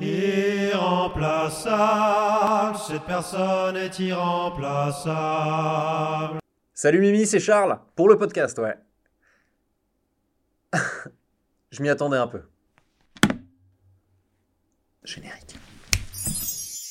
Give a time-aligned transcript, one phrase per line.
[0.00, 6.38] Irremplaçable, cette personne est irremplaçable.
[6.72, 8.78] Salut Mimi, c'est Charles, pour le podcast, ouais.
[11.70, 12.40] Je m'y attendais un peu.
[15.04, 15.58] Générique.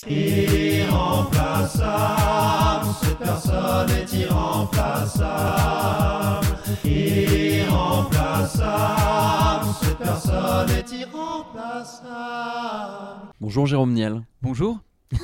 [0.07, 6.47] Irremplaçable, cette personne est irremplaçable.
[6.85, 13.33] Irremplaçable, cette personne est irremplaçable.
[13.41, 14.21] Bonjour Jérôme Niel.
[14.41, 14.79] Bonjour.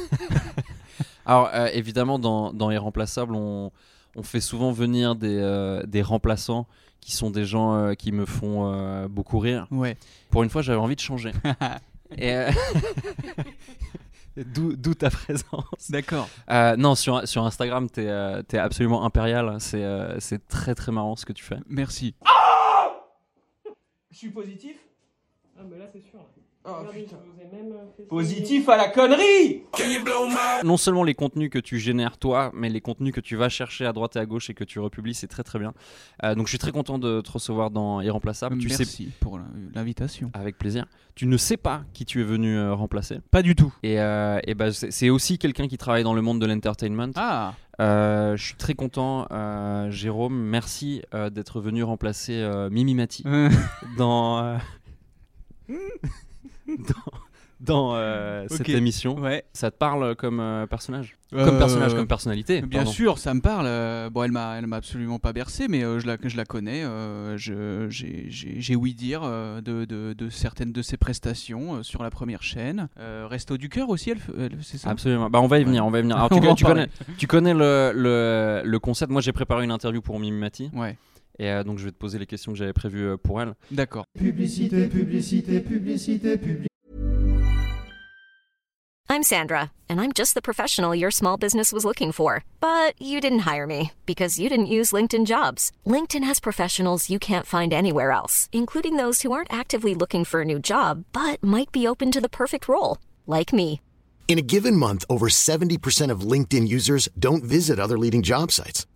[1.26, 3.72] Alors euh, évidemment dans, dans Irremplaçables on,
[4.17, 6.67] on fait souvent venir des, euh, des remplaçants
[7.00, 9.67] qui sont des gens euh, qui me font beaucoup rire.
[9.72, 9.95] Ouais.
[10.31, 11.31] Pour une fois j'avais envie de changer.
[12.17, 12.34] Et
[14.38, 15.89] D'où d'où ta présence.
[15.89, 16.30] D'accord.
[16.49, 19.55] Euh, non, sur, sur Instagram, t'es euh, t'es absolument impérial.
[19.59, 21.58] C'est euh, c'est très très marrant ce que tu fais.
[21.67, 22.16] Merci.
[24.11, 24.77] Je suis positif?
[25.58, 26.20] Ah, mais là, c'est sûr.
[26.68, 27.18] Oh putain.
[27.54, 29.64] euh, fait Positif à la connerie
[30.64, 33.86] Non seulement les contenus que tu génères toi, mais les contenus que tu vas chercher
[33.86, 35.73] à droite et à gauche et que tu republies, c'est très très bien.
[36.23, 38.58] Euh, donc je suis très content de te recevoir dans Irremplaçable.
[38.58, 39.39] Tu sais Merci pour
[39.73, 40.31] l'invitation.
[40.34, 40.86] Avec plaisir.
[41.14, 43.20] Tu ne sais pas qui tu es venu euh, remplacer.
[43.32, 43.73] Pas du tout.
[43.84, 47.11] Et, euh, et bah, c'est aussi quelqu'un qui travaille dans le monde de l'entertainment.
[47.16, 47.54] Ah.
[47.80, 50.36] Euh, je suis très content, euh, Jérôme.
[50.36, 53.23] Merci euh, d'être venu remplacer euh, Mimi Mati
[53.98, 54.58] dans, euh,
[56.67, 57.11] dans,
[57.61, 59.16] dans, euh, cette émission.
[59.19, 59.45] ouais.
[59.53, 61.16] Ça te parle comme euh, personnage?
[61.33, 62.61] Euh, Comme personnage, comme personnalité.
[62.61, 62.91] Bien pardon.
[62.91, 63.66] sûr, ça me parle.
[64.11, 66.83] bon, elle m'a, elle m'a absolument pas bercé, mais je la, je la connais.
[67.38, 72.09] je, j'ai, j'ai, j'ai ouï dire de, de, de certaines de ses prestations sur la
[72.09, 72.88] première chaîne.
[72.97, 74.89] Resto du cœur aussi, elle, elle- c'est ça?
[74.91, 75.30] Absolument.
[75.30, 75.86] Bah, on va y venir.
[75.86, 76.16] On va y venir.
[76.17, 79.11] Alors, tu, connais, tu connais le, le, le concept?
[79.11, 80.69] Moi, j'ai préparé une interview pour Mimi Mati.
[80.73, 80.97] Ouais.
[81.39, 83.55] Et euh, donc, je vais te poser les questions que j'avais prévues euh, pour elle.
[83.72, 84.05] D'accord.
[84.17, 86.67] Publicité, publicité, publicité, publicité.
[89.08, 92.44] I'm Sandra, and I'm just the professional your small business was looking for.
[92.59, 95.71] But you didn't hire me because you didn't use LinkedIn jobs.
[95.86, 100.42] LinkedIn has professionals you can't find anywhere else, including those who aren't actively looking for
[100.42, 103.80] a new job but might be open to the perfect role, like me.
[104.27, 108.87] In a given month, over 70% of LinkedIn users don't visit other leading job sites.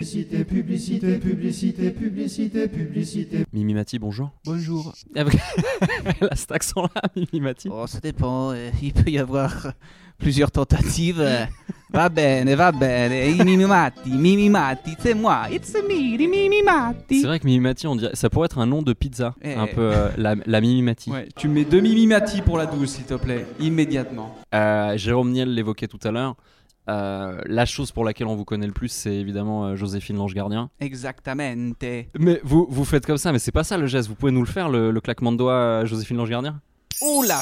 [0.00, 3.44] Publicité, publicité, publicité, publicité, publicité.
[3.50, 4.30] Mimi Mati, bonjour.
[4.44, 4.92] Bonjour.
[5.14, 5.38] Avec
[6.20, 7.70] elle a cet accent-là, Mimi Mati.
[7.72, 8.52] Oh, ça dépend.
[8.52, 9.72] euh, il peut y avoir
[10.18, 11.26] plusieurs tentatives.
[11.94, 13.42] va bene, va bene.
[13.42, 15.46] Mimimati, mimimati, c'est moi.
[15.50, 17.22] It's me, the mimimati.
[17.22, 19.34] C'est vrai que Mimi Mati, on dirait, ça pourrait être un nom de pizza.
[19.40, 19.54] Eh.
[19.54, 21.10] Un peu euh, la, la Mimi Mati.
[21.10, 24.36] Ouais, tu mets deux mimimati pour la douce, s'il te plaît, immédiatement.
[24.54, 26.36] Euh, Jérôme Niel l'évoquait tout à l'heure.
[26.88, 30.34] Euh, la chose pour laquelle on vous connaît le plus, c'est évidemment euh, Joséphine Lange
[30.34, 30.70] Gardien.
[30.80, 31.84] Exactamente.
[32.18, 34.08] Mais vous, vous faites comme ça, mais c'est pas ça le geste.
[34.08, 36.60] Vous pouvez nous le faire, le, le claquement de doigts, euh, Joséphine Lange Gardien?
[37.02, 37.40] Oula,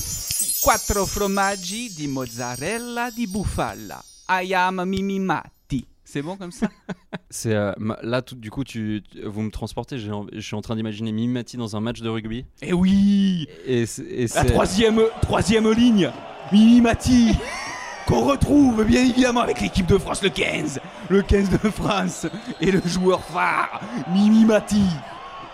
[0.63, 4.03] quattro formaggi di mozzarella di bufala.
[4.31, 5.87] I am mimimati.
[6.05, 6.69] C'est bon comme ça?
[7.31, 7.73] C'est euh,
[8.03, 9.99] là tout, du coup tu, tu- vous me transportez.
[9.99, 12.47] Je suis en train d'imaginer Mimi Mati dans un match de rugby.
[12.63, 16.11] Eh oui Et, c'est- et La troisième, troisième ligne,
[16.53, 17.33] Mimimati,
[18.07, 22.27] qu'on retrouve bien évidemment avec l'équipe de France, le 15, le 15 de France,
[22.61, 23.81] et le joueur phare,
[24.13, 24.85] Mimimati.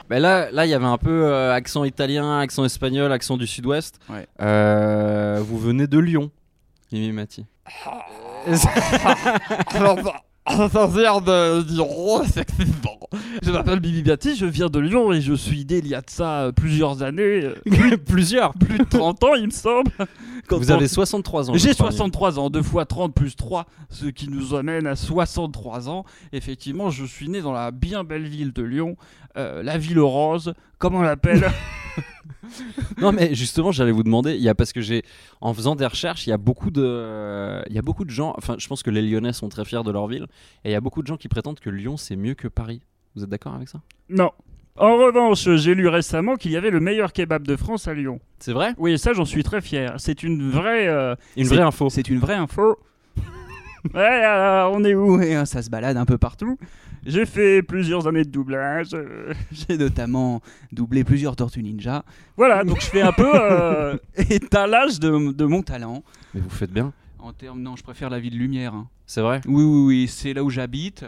[0.08, 3.46] Ben là, là, il y avait un peu euh, accent italien, accent espagnol, accent du
[3.46, 4.00] sud-ouest.
[4.08, 4.26] Ouais.
[4.40, 6.32] Euh, vous venez de Lyon,
[6.92, 7.46] Mimi Mati.
[10.48, 12.98] Ça vient de Lyon, effectivement.
[13.42, 16.10] Je m'appelle Mimimati, je viens de Lyon et je suis né il y a de
[16.10, 18.52] ça euh, plusieurs années, euh, Plusieurs.
[18.54, 19.90] plus de 30 ans il me semble.
[20.48, 21.54] Quand Vous on- avez 63 ans.
[21.56, 25.88] J'ai crois, 63 ans, 2 fois 30 plus 3, ce qui nous amène à 63
[25.88, 26.04] ans.
[26.32, 28.96] Effectivement, je suis né dans la bien belle ville de Lyon,
[29.36, 31.48] euh, la ville rose, comme on l'appelle.
[33.00, 35.02] Non mais justement j'allais vous demander, il y a parce que j'ai
[35.40, 38.10] en faisant des recherches, il y a beaucoup de euh, il y a beaucoup de
[38.10, 40.26] gens, enfin je pense que les Lyonnais sont très fiers de leur ville
[40.64, 42.82] et il y a beaucoup de gens qui prétendent que Lyon c'est mieux que Paris.
[43.16, 43.80] Vous êtes d'accord avec ça?
[44.08, 44.30] Non.
[44.76, 48.20] En revanche, j'ai lu récemment qu'il y avait le meilleur kebab de France à Lyon.
[48.38, 48.72] C'est vrai?
[48.78, 49.94] Oui, et ça, j'en suis très fier.
[49.98, 50.86] C'est une vraie.
[50.88, 51.90] euh, Une vraie info.
[51.90, 52.78] C'est une vraie info.
[53.94, 55.16] ouais, alors, on est où?
[55.18, 56.56] Ouais, hein, ça se balade un peu partout.
[57.06, 58.88] J'ai fait plusieurs années de doublage.
[58.94, 60.40] euh, J'ai notamment
[60.72, 62.04] doublé plusieurs Tortues Ninja.
[62.36, 65.32] voilà, donc je fais un peu euh, étalage de.
[65.32, 66.02] De mon talent.
[66.34, 66.92] Mais vous faites bien.
[67.18, 68.74] En termes, non, je préfère la ville lumière.
[68.74, 68.88] hein.
[69.06, 69.40] C'est vrai?
[69.46, 71.04] Oui, oui, oui, c'est là où j'habite.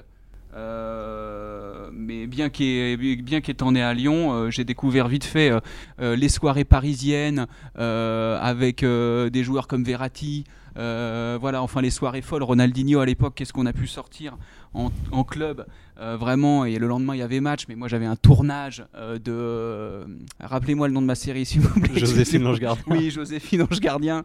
[0.55, 5.61] Euh, mais bien qu'é- bien qu'étant né à Lyon, euh, j'ai découvert vite fait euh,
[6.01, 7.47] euh, les soirées parisiennes
[7.79, 10.45] euh, avec euh, des joueurs comme Verratti,
[10.79, 12.43] Euh, voilà, enfin les soirées folles.
[12.43, 14.39] Ronaldinho à l'époque, qu'est-ce qu'on a pu sortir?
[14.75, 15.67] En, en club
[15.99, 19.19] euh, Vraiment, et le lendemain il y avait match, mais moi j'avais un tournage euh,
[19.19, 19.31] de.
[19.33, 20.05] euh,
[20.41, 21.99] Rappelez-moi le nom de ma série, s'il vous plaît.
[21.99, 22.83] Joséphine l'ange gardien.
[22.89, 24.25] Oui, Joséphine Ange Gardien.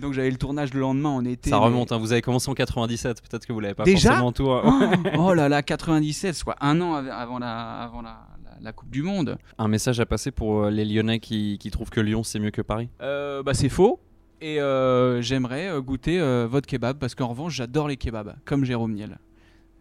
[0.00, 1.50] Donc j'avais le tournage le lendemain en été.
[1.50, 1.98] Ça remonte, hein.
[1.98, 4.50] vous avez commencé en 97, peut-être que vous l'avez pas Déjà forcément tout.
[4.50, 4.92] hein.
[5.06, 8.18] Oh, oh là là, 97, soit un an av- avant la, avant la,
[8.60, 9.38] la- Coupe du Monde.
[9.58, 12.62] Un message à passer pour les Lyonnais qui, qui trouvent que Lyon c'est mieux que
[12.62, 12.88] Paris?
[13.00, 14.00] Euh, bah c'est faux.
[14.42, 18.92] Et euh, j'aimerais goûter euh, votre kebab parce qu'en revanche j'adore les kebabs, comme Jérôme
[18.92, 19.18] Niel.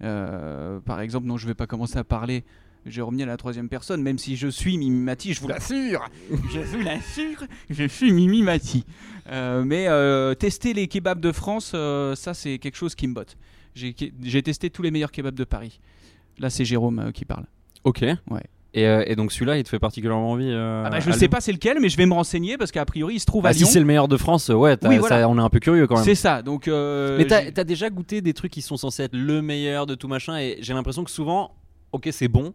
[0.02, 2.44] Euh, par exemple, non, je vais pas commencer à parler
[2.86, 6.08] Jérôme Niel à la troisième personne, même si je suis Mimi Mati, je vous l'assure,
[6.30, 8.86] je vous l'assure, je suis Mimi Mati.
[9.32, 13.14] Euh, mais euh, tester les kebabs de France, euh, ça c'est quelque chose qui me
[13.14, 13.38] botte.
[13.74, 15.80] J'ai testé tous les meilleurs kebabs de Paris.
[16.38, 17.46] Là c'est Jérôme qui parle.
[17.84, 18.02] Ok.
[18.30, 18.44] Ouais.
[18.78, 20.50] Et, euh, et donc celui-là, il te fait particulièrement envie.
[20.52, 22.72] euh, Ah bah, je à sais pas c'est lequel, mais je vais me renseigner parce
[22.74, 23.70] qu'a priori il se trouve Bah, à si Lyon.
[23.72, 25.22] c'est le meilleur de France, ouais, Oui, voilà.
[25.22, 26.04] ça- on est un peu curieux quand même.
[26.04, 26.68] C'est ça, donc.
[26.68, 29.96] euh, Mais t'as t'as déjà goûté des trucs qui sont censés être le meilleur de
[29.96, 31.56] tout machin et j'ai l'impression que souvent,
[31.94, 32.54] ok c'est bon,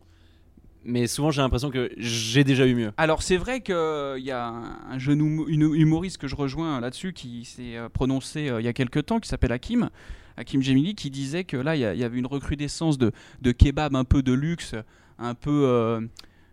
[0.85, 2.93] mais souvent j'ai l'impression que j'ai déjà eu mieux.
[2.99, 3.75] Alors c'est vrai qu'il
[4.19, 8.49] y a un, un jeune humo- une humoriste que je rejoins là-dessus qui s'est prononcé
[8.51, 9.89] euh, il y a quelques temps, qui s'appelle Hakim,
[10.37, 13.13] Hakim Gemili, qui disait que là il y, a- il y avait une recrudescence de,
[13.41, 14.75] de kebab un peu de luxe,
[15.21, 16.01] un peu euh,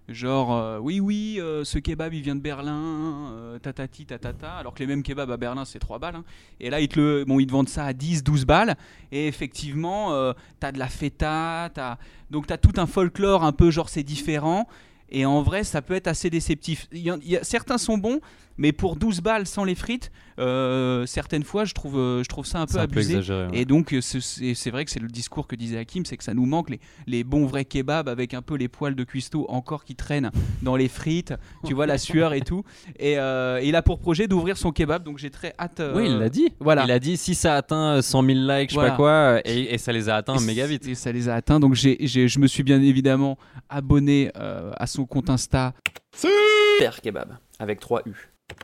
[0.07, 4.79] genre euh, oui oui euh, ce kebab il vient de Berlin, tatati tatata, alors que
[4.79, 6.15] les mêmes kebabs à Berlin c'est 3 balles.
[6.15, 6.23] hein.
[6.59, 8.75] Et là ils te, le, bon, ils te vendent ça à 10, 12 balles,
[9.11, 10.11] et effectivement
[10.59, 11.97] t'as de la feta, t'as
[12.29, 14.67] donc tu as tout un folklore un peu genre c'est différent.
[15.09, 16.89] Et en vrai, ça peut être assez déceptif.
[16.91, 18.19] Y y a- certains sont bons,
[18.57, 22.45] mais pour 12 balles sans les frites, euh, certaines fois, je trouve, euh, je trouve
[22.45, 23.11] ça un peu C'est un peu abusé.
[23.13, 23.47] exagéré.
[23.47, 23.57] ouais.
[23.59, 26.33] Et donc, euh, c'est- vrai que c'est le discours que disait Hakim, c'est que ça
[26.33, 29.83] nous manque les, les bons vrais kebabs avec un peu les poils de cuistot encore
[29.83, 30.29] qui traînent
[30.61, 31.33] dans les frites,
[31.65, 32.63] tu vois, la sueur et tout.
[32.99, 35.79] Et euh, il a pour projet d'ouvrir son kebab, donc j'ai très hâte.
[35.79, 36.49] euh, Oui, il l'a dit.
[36.59, 36.83] Voilà.
[36.83, 39.77] Il a dit si ça atteint 100 000 likes, je sais pas quoi, et, et
[39.77, 40.87] ça les a atteints Et méga vite.
[40.87, 41.59] Et ça les a atteints.
[41.59, 43.37] Donc j'ai, j'ai- je me suis bien évidemment
[43.69, 45.73] abonné euh, à son compte Insta.
[46.15, 48.13] Super kebab avec 3 U.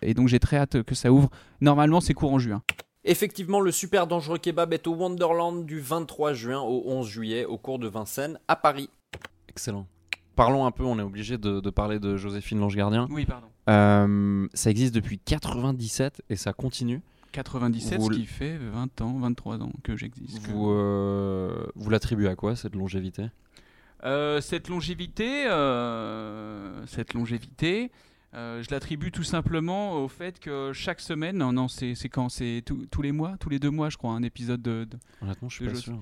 [0.02, 1.30] Et donc j'ai très hâte que ça ouvre.
[1.62, 2.62] Normalement, c'est courant juin.
[3.06, 7.58] Effectivement, le super dangereux kebab est au Wonderland du 23 juin au 11 juillet au
[7.58, 8.90] cours de Vincennes à Paris.
[9.50, 9.88] Excellent.
[10.36, 13.08] Parlons un peu, on est obligé de, de parler de Joséphine l'ange gardien.
[13.12, 13.48] Oui, pardon.
[13.70, 17.02] Euh, ça existe depuis 97 et ça continue.
[17.34, 20.40] 97, Vous ce qui fait 20 ans, 23 ans que j'existe.
[20.48, 23.26] Vous, euh, vous l'attribuez à quoi cette longévité?
[24.06, 27.88] Euh, cette longévité, euh, cette longévité, euh,
[28.34, 33.02] je l'attribue tout simplement au fait que chaque semaine, non, non, c'est quand C'est tous-
[33.02, 34.86] les mois, tous les deux mois, je crois, un épisode de.
[34.86, 35.94] de- Honnêtement, je suis De pas sûr.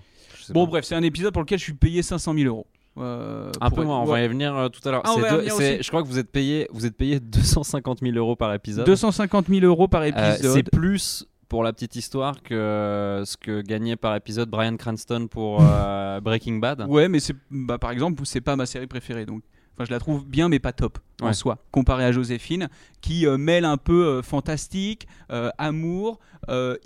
[0.48, 0.72] Je Bon, pas.
[0.72, 2.68] bref, c'est un épisode pour lequel je suis payé 500 000 euros.
[2.98, 4.12] Euh, Un peu moins, on ouais.
[4.12, 5.02] va y venir euh, tout à l'heure.
[5.06, 5.14] Ah.
[5.16, 8.86] Je crois que vous êtes payé, vous êtes payé 250 000 euros par épisode.
[8.86, 10.54] 250 000 euros par Euh, épisode.
[10.54, 15.28] c'est plus pour la petite histoire que euh, ce que gagnait par épisode Brian Cranston
[15.30, 16.86] pour euh, Breaking Bad.
[16.90, 19.42] Ouais, mais c'est bah, par exemple, c'est pas ma série préférée donc.
[19.82, 22.70] Enfin, je la trouve bien, mais pas top en soi, comparé à Joséphine,
[23.02, 26.20] qui euh, mêle un peu euh, fantastique, euh, amour,
[26.50, 26.78] euh,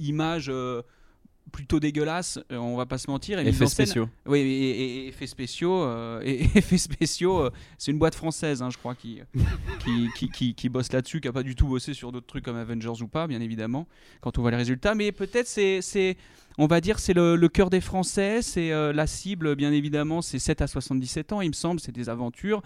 [1.51, 3.39] plutôt dégueulasses, euh, on va pas se mentir.
[3.39, 4.09] Et Effets spéciaux.
[4.25, 5.83] Oui, et, et- et effets spéciaux.
[5.83, 9.19] euh, et, et effets spéciaux, euh, c'est une boîte française, hein, je crois, qui,
[9.83, 12.43] qui, qui, qui, qui bosse là-dessus, qui a pas du tout bossé sur d'autres trucs
[12.43, 13.87] comme Avengers ou pas, bien évidemment,
[14.21, 14.95] quand on voit les résultats.
[14.95, 16.17] Mais peut-être c'est, c'est,
[16.57, 20.21] on va dire, c'est le, le cœur des Français, c'est euh, la cible, bien évidemment,
[20.21, 22.61] c'est 7 à 77 ans, il me semble, c'est des aventures,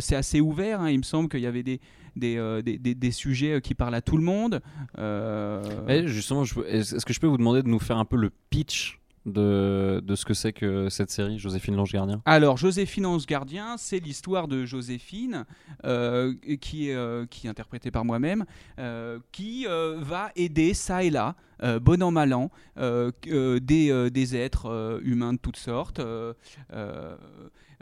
[0.00, 1.80] c'est assez ouvert, hein, il me semble qu'il y avait des,
[2.18, 4.60] des, euh, des, des- des sujets euh, qui parlent à tout le monde.
[4.98, 9.00] euh, justement, est-ce que je peux vous demander de nous faire un peu le pitch
[9.26, 12.22] de, de ce que c'est que cette série, Joséphine l'ange gardien?
[12.24, 15.44] Alors, Joséphine Ange Gardien, c'est l'histoire de Joséphine,
[15.84, 16.32] euh,
[16.62, 18.44] qui, est, euh, qui est interprétée par moi-même,
[18.78, 21.34] euh, qui va aider ça et là,
[21.82, 26.00] bon an, mal an, des, des êtres humains de toutes sortes.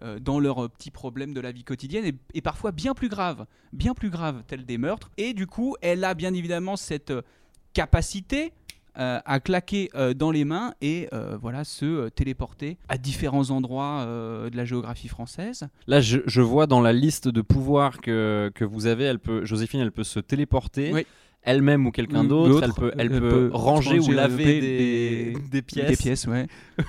[0.00, 2.95] Euh, euh, euh, dans leurs petits problèmes de la vie quotidienne et, et parfois bien
[2.95, 5.11] plus graves, bien plus graves, tels des meurtres.
[5.17, 7.23] Et du coup, elle a bien évidemment cette euh,
[7.73, 8.53] capacité
[8.99, 13.50] euh, à claquer euh, dans les mains et euh, voilà se euh, téléporter à différents
[13.50, 15.69] endroits euh, de la géographie française.
[15.87, 19.45] Là, je, je vois dans la liste de pouvoirs que, que vous avez, elle peut,
[19.45, 20.93] Joséphine, elle peut se téléporter.
[20.93, 21.07] Oui.
[21.47, 24.45] Elle-même ou quelqu'un Ou d'autre, elle peut, elle elle peut peut ranger ou ranger, laver
[24.45, 25.88] laver des, des- des pièces.
[25.88, 26.47] Des pièces, ouais.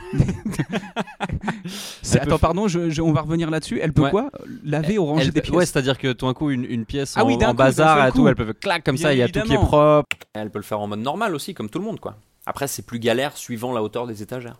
[2.11, 3.79] Peut Attends, pardon, je- je- on va revenir là-dessus.
[3.81, 4.11] Elle peut Ouais.
[4.11, 4.29] quoi
[4.63, 7.13] Laver ou ranger Elle- des pièces Ouais, c'est-à-dire que tout d'un coup, une, une pièce
[7.15, 9.03] Ah en, oui, d'un en coup, d'un bazar et tout, elle peut clac comme Bien
[9.07, 10.07] ça, il y a tout qui est propre.
[10.33, 12.15] Elle peut le faire en mode normal aussi, comme tout le monde, quoi.
[12.45, 14.59] Après, c'est plus galère suivant la hauteur des étagères.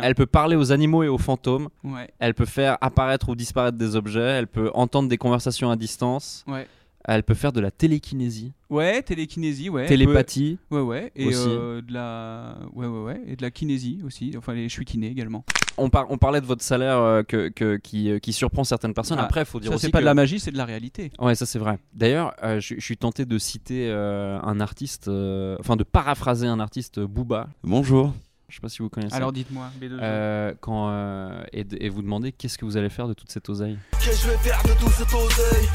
[0.00, 1.68] Elle peut parler aux animaux et aux fantômes.
[1.84, 4.20] Ouais, Elle peut faire apparaître ou disparaître des objets.
[4.20, 6.44] Elle peut entendre des conversations à distance.
[6.48, 6.66] ouais.
[7.10, 9.86] Elle peut faire de la télékinésie, Ouais, télékinésie, ouais.
[9.86, 10.58] télépathie.
[10.70, 11.10] Ouais, ouais.
[11.16, 11.38] Et aussi.
[11.48, 13.22] euh, de la, ouais, ouais, ouais.
[13.26, 14.34] Et de la kinésie aussi.
[14.36, 15.42] Enfin, les, je suis kiné également.
[15.78, 18.92] On, par- on parlait de votre salaire euh, que, que- qui, euh, qui surprend certaines
[18.92, 19.18] personnes.
[19.20, 20.58] Ah, Après, il faut dire Ça, aussi c'est pas que- de la magie, c'est de
[20.58, 21.10] la réalité.
[21.18, 21.78] Ouais, ça c'est vrai.
[21.94, 26.46] D'ailleurs, euh, je, je suis tenté de citer euh, un artiste, euh, enfin de paraphraser
[26.46, 27.48] un artiste, Booba.
[27.64, 28.12] Bonjour.
[28.48, 29.14] Je sais pas si vous connaissez.
[29.14, 29.98] Alors dites-moi, B2O.
[30.00, 33.30] Euh, quand euh, et, de- et vous demandez qu'est-ce que vous allez faire de toute
[33.30, 33.76] cette oseille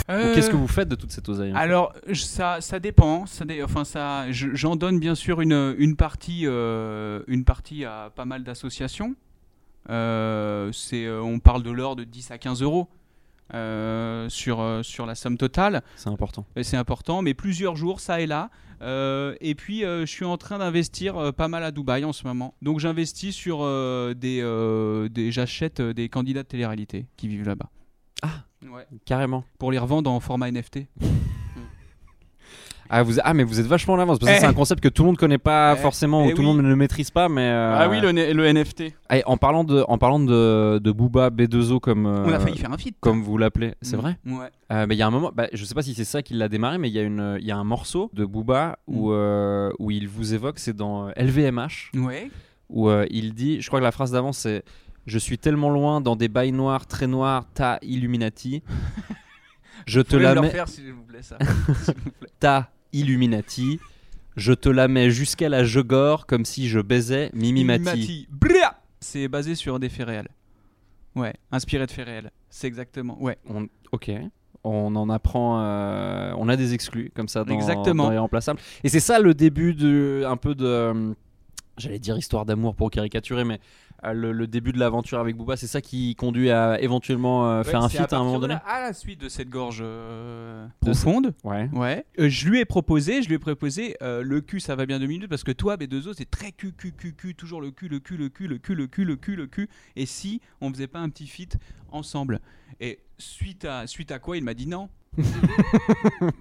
[0.09, 3.27] Ou Euh, qu'est-ce que vous faites de toute cette oseille Alors, je- ça, ça dépend.
[3.27, 7.85] Ça dé- enfin, ça, je- j'en donne bien sûr une, une partie, euh, une partie
[7.85, 9.15] à pas mal d'associations.
[9.89, 12.87] Euh, c'est, euh, on parle de l'or de 10 à 15 euros
[13.53, 15.83] euh, sur, euh, sur la somme totale.
[15.95, 16.45] C'est important.
[16.55, 18.49] Et c'est important, mais plusieurs jours, ça et là.
[18.81, 22.13] Euh, et puis, euh, je suis en train d'investir euh, pas mal à Dubaï en
[22.13, 22.53] ce moment.
[22.61, 27.45] Donc, j'investis sur euh, des, euh, des j'achète euh, des candidats de télé-réalité qui vivent
[27.47, 27.69] là-bas.
[28.21, 28.43] Ah.
[28.63, 28.85] Ouais.
[29.05, 29.43] Carrément.
[29.59, 30.87] Pour les revendre en format NFT.
[32.95, 34.39] Ah, vous, ah mais vous êtes vachement en avance parce que Eh.
[34.41, 35.81] c'est un concept que tout le monde connaît pas Eh.
[35.81, 36.47] forcément ou Eh tout oui.
[36.47, 37.27] le monde ne le maîtrise pas.
[37.27, 38.93] Mais euh, Ah oui, le, le NFT.
[39.11, 42.57] eh, en parlant de en parlant de, de Booba B2O comme euh, On a failli
[42.57, 42.95] faire un feat.
[42.99, 43.99] comme vous l'appelez, c'est Mm.
[43.99, 44.17] vrai.
[44.27, 44.49] Ouais.
[44.71, 46.33] Euh, mais il y a un moment, bah, je sais pas si c'est ça qui
[46.35, 49.11] l'a démarré, mais il y, a une- il y a un morceau de Booba où,
[49.11, 52.29] euh, où il vous évoque, c'est dans euh, LVMH, Ouais.
[52.69, 54.63] où euh, il dit, je crois que la phrase d'avant c'est
[55.05, 58.63] Je suis tellement loin dans des bails noirs, très noirs, ta Illuminati.
[59.85, 61.37] Je te la mets, refaire, s'il vous plaît, ça.
[61.83, 62.29] S'il vous plaît.
[62.39, 63.79] ta Illuminati.
[64.35, 68.27] Je te la mets jusqu'à la jegore comme si je baisais Mimi Mati.
[68.99, 70.29] C'est basé sur des faits réels.
[71.15, 72.31] Ouais, inspiré de faits réels.
[72.49, 73.21] C'est exactement.
[73.21, 73.37] Ouais.
[73.47, 74.11] On- ok.
[74.63, 78.05] On en apprend, euh, on a des exclus comme ça dans, Exactement.
[78.05, 78.59] dans les remplaçables.
[78.83, 81.13] Et c'est ça le début de un peu de,
[81.77, 83.59] j'allais dire histoire d'amour pour caricaturer, mais
[84.11, 87.81] le, le début de l'aventure avec Booba, c'est ça qui conduit à éventuellement euh, faire
[87.81, 88.55] un feat à, un moment donné.
[88.67, 91.33] à la suite de cette gorge euh, profonde.
[91.45, 91.69] Ouais.
[91.71, 92.05] Ouais.
[92.19, 94.99] Euh, je lui ai proposé, je lui ai proposé euh, le cul, ça va bien
[94.99, 97.87] deux minutes parce que toi, B2O, c'est très cul, cul, cul, cul, toujours le cul,
[97.87, 99.69] le cul, le cul, le cul, le cul, le cul, le cul.
[99.95, 101.57] Et si on faisait pas un petit feat
[101.91, 102.41] ensemble
[102.81, 104.89] Et suite à, suite à quoi, il m'a dit non.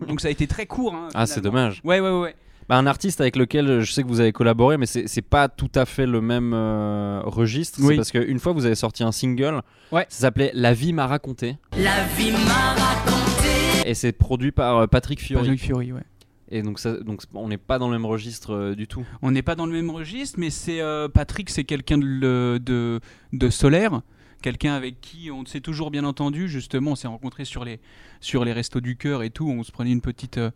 [0.08, 0.94] Donc ça a été très court.
[0.94, 1.80] hein, Ah, c'est dommage.
[1.84, 2.36] Ouais, ouais, ouais, ouais.
[2.72, 5.70] Bah, un artiste avec lequel je sais que vous avez collaboré, mais c'est pas tout
[5.74, 7.78] à fait le même euh, registre.
[7.82, 7.96] Oui.
[7.96, 9.60] parce qu'une fois vous avez sorti un single,
[9.90, 10.06] Ouais.
[10.08, 11.58] ça s'appelait La vie m'a raconté.
[11.76, 13.50] La vie m'a raconté.
[13.90, 15.44] Et c'est produit par euh, Patrick Fiori.
[15.44, 16.00] Patrick Fiori, ouais.
[16.50, 19.04] Et donc, ça, donc on n'est pas dans le même registre euh, du tout.
[19.20, 23.00] On n'est pas dans le même registre, mais c'est euh, Patrick, c'est quelqu'un de, de,
[23.34, 24.00] de solaire,
[24.40, 26.48] quelqu'un avec qui on s'est toujours bien entendu.
[26.48, 27.80] Justement, on s'est rencontrés sur les,
[28.22, 29.46] sur les restos du cœur et tout.
[29.46, 30.50] On se prenait une petite, euh,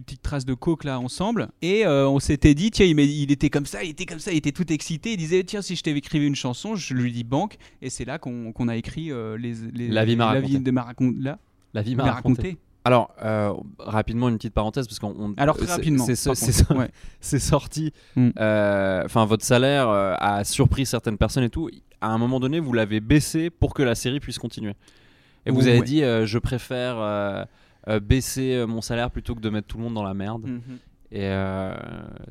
[0.00, 1.48] petite trace de coke là ensemble.
[1.62, 4.32] Et euh, on s'était dit, tiens, il, il était comme ça, il était comme ça,
[4.32, 5.12] il était tout excité.
[5.12, 7.56] Il disait, tiens, si je t'avais écrivé une chanson, je lui dis banque.
[7.82, 10.48] Et c'est là qu'on a écrit euh, les, les- La vie m'a la raconté.
[10.52, 11.38] vie de ma racon- là,
[11.74, 12.42] La vie m'a m'a raconté.
[12.42, 12.58] raconté.
[12.84, 15.14] Alors, euh, rapidement, une petite parenthèse, parce qu'on.
[15.16, 16.04] on- Alors très rapidement.
[16.04, 16.70] C'est.
[16.74, 16.90] Ouais.
[17.20, 17.92] sorti.
[18.16, 18.30] Mm.
[18.40, 21.70] euh, Enfin, votre salaire euh, a surpris certaines personnes et tout.
[22.00, 24.74] À un moment donné, vous l'avez baissé pour que la série puisse continuer.
[25.46, 25.84] Et vous avez Ouais.
[25.86, 27.44] dit, euh, je préfère euh,
[27.88, 30.46] euh, baisser euh, mon salaire plutôt que de mettre tout le monde dans la merde.
[30.46, 30.78] Mhm.
[31.14, 31.74] Et euh,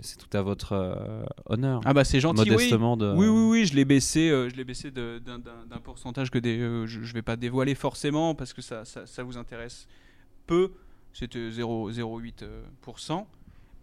[0.01, 1.81] c'est tout à votre euh, honneur.
[1.85, 2.49] Ah bah c'est gentil, oui.
[2.51, 3.13] modestement de.
[3.15, 7.03] Oui, oui, oui, je l'ai baissé, euh, je l'ai baissé d'un pourcentage que des, je,
[7.03, 9.87] je vais pas dévoiler forcément parce que ça, ça, ça vous intéresse
[10.47, 10.71] peu.
[11.13, 12.43] C'était 0,08%.
[12.43, 13.27] euh, pour cent.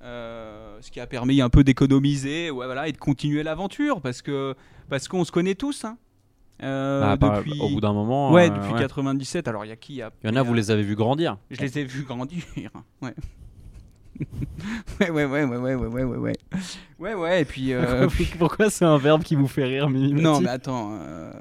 [0.02, 4.22] Euh, ce qui a permis un peu d'économiser ouais, voilà, et de continuer l'aventure parce
[4.22, 4.54] que
[4.88, 5.84] parce qu'on se connaît tous.
[5.84, 5.98] Hein.
[6.62, 7.58] Euh, ah, depuis...
[7.60, 8.32] Au bout d'un moment.
[8.32, 8.80] Ouais, euh, depuis ouais.
[8.80, 9.48] 97.
[9.48, 10.10] Alors, il y a qui Il a...
[10.24, 11.38] y en a, vous les avez vus grandir.
[11.50, 12.42] Je les ai vus grandir.
[13.02, 13.14] Ouais.
[15.00, 16.32] ouais, ouais, ouais, ouais, ouais, ouais, ouais, ouais.
[16.98, 17.72] Ouais, ouais, et puis.
[17.72, 20.98] Euh, pourquoi c'est un verbe qui vous fait rire, Non, mais attends.
[21.00, 21.32] Euh,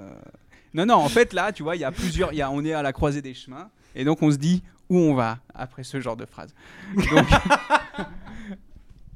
[0.76, 2.34] non, non, en fait, là, tu vois, il y a plusieurs.
[2.34, 3.70] Y a, on est à la croisée des chemins.
[3.96, 6.54] Et donc, on se dit où on va après ce genre de phrase.
[6.96, 7.26] Donc.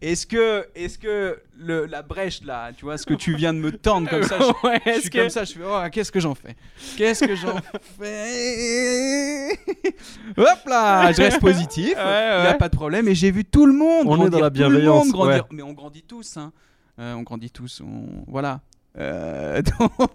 [0.01, 3.60] Est-ce que, est-ce que le, la brèche là, tu vois, ce que tu viens de
[3.60, 5.79] me tendre comme ça, je, Ouais, je est-ce suis que- comme ça, je fais, oh,
[5.91, 6.55] qu'est-ce que j'en fais?
[6.98, 7.55] Qu'est-ce que j'en
[8.00, 9.51] fais?
[10.38, 13.65] Hop là, je reste positif, il n'y a pas de problème, et j'ai vu tout
[13.65, 15.36] le monde On est dans la tout le monde bienveillance, grandir.
[15.36, 15.41] ouais.
[15.51, 16.51] Mais on grandit tous, hein.
[17.00, 18.24] Euh, on grandit tous, on...
[18.27, 18.62] voilà.
[18.98, 20.12] Euh, donc,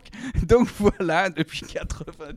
[0.47, 2.37] donc voilà, depuis 97.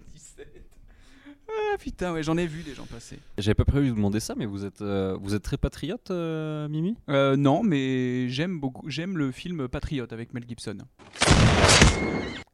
[1.74, 3.20] Ah putain, ouais, j'en ai vu des gens passer.
[3.38, 6.10] J'avais pas prévu de vous demander ça, mais vous êtes, euh, vous êtes très patriote,
[6.12, 6.96] euh, Mimi?
[7.10, 10.78] Euh, non, mais j'aime beaucoup, j'aime le film Patriote avec Mel Gibson.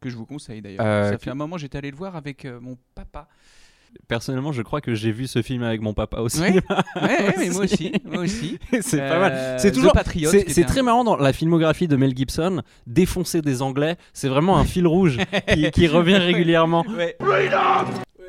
[0.02, 0.86] Que je vous conseille d'ailleurs.
[0.86, 3.28] Euh, Ça que- fait un moment, j'étais allé le voir avec euh, mon papa.
[4.10, 6.42] Personnellement, je crois que j'ai vu ce film avec mon papa aussi.
[6.42, 6.62] Ouais, ouais,
[7.02, 8.60] ouais, mais moi aussi, moi aussi.
[8.82, 9.58] c'est pas mal.
[9.60, 9.94] C'est The toujours.
[10.28, 12.62] C'est très un- marrant dans la filmographie de Mel Gibson.
[12.88, 15.18] Défoncer des Anglais, c'est vraiment un fil rouge
[15.54, 16.86] qui, qui revient régulièrement.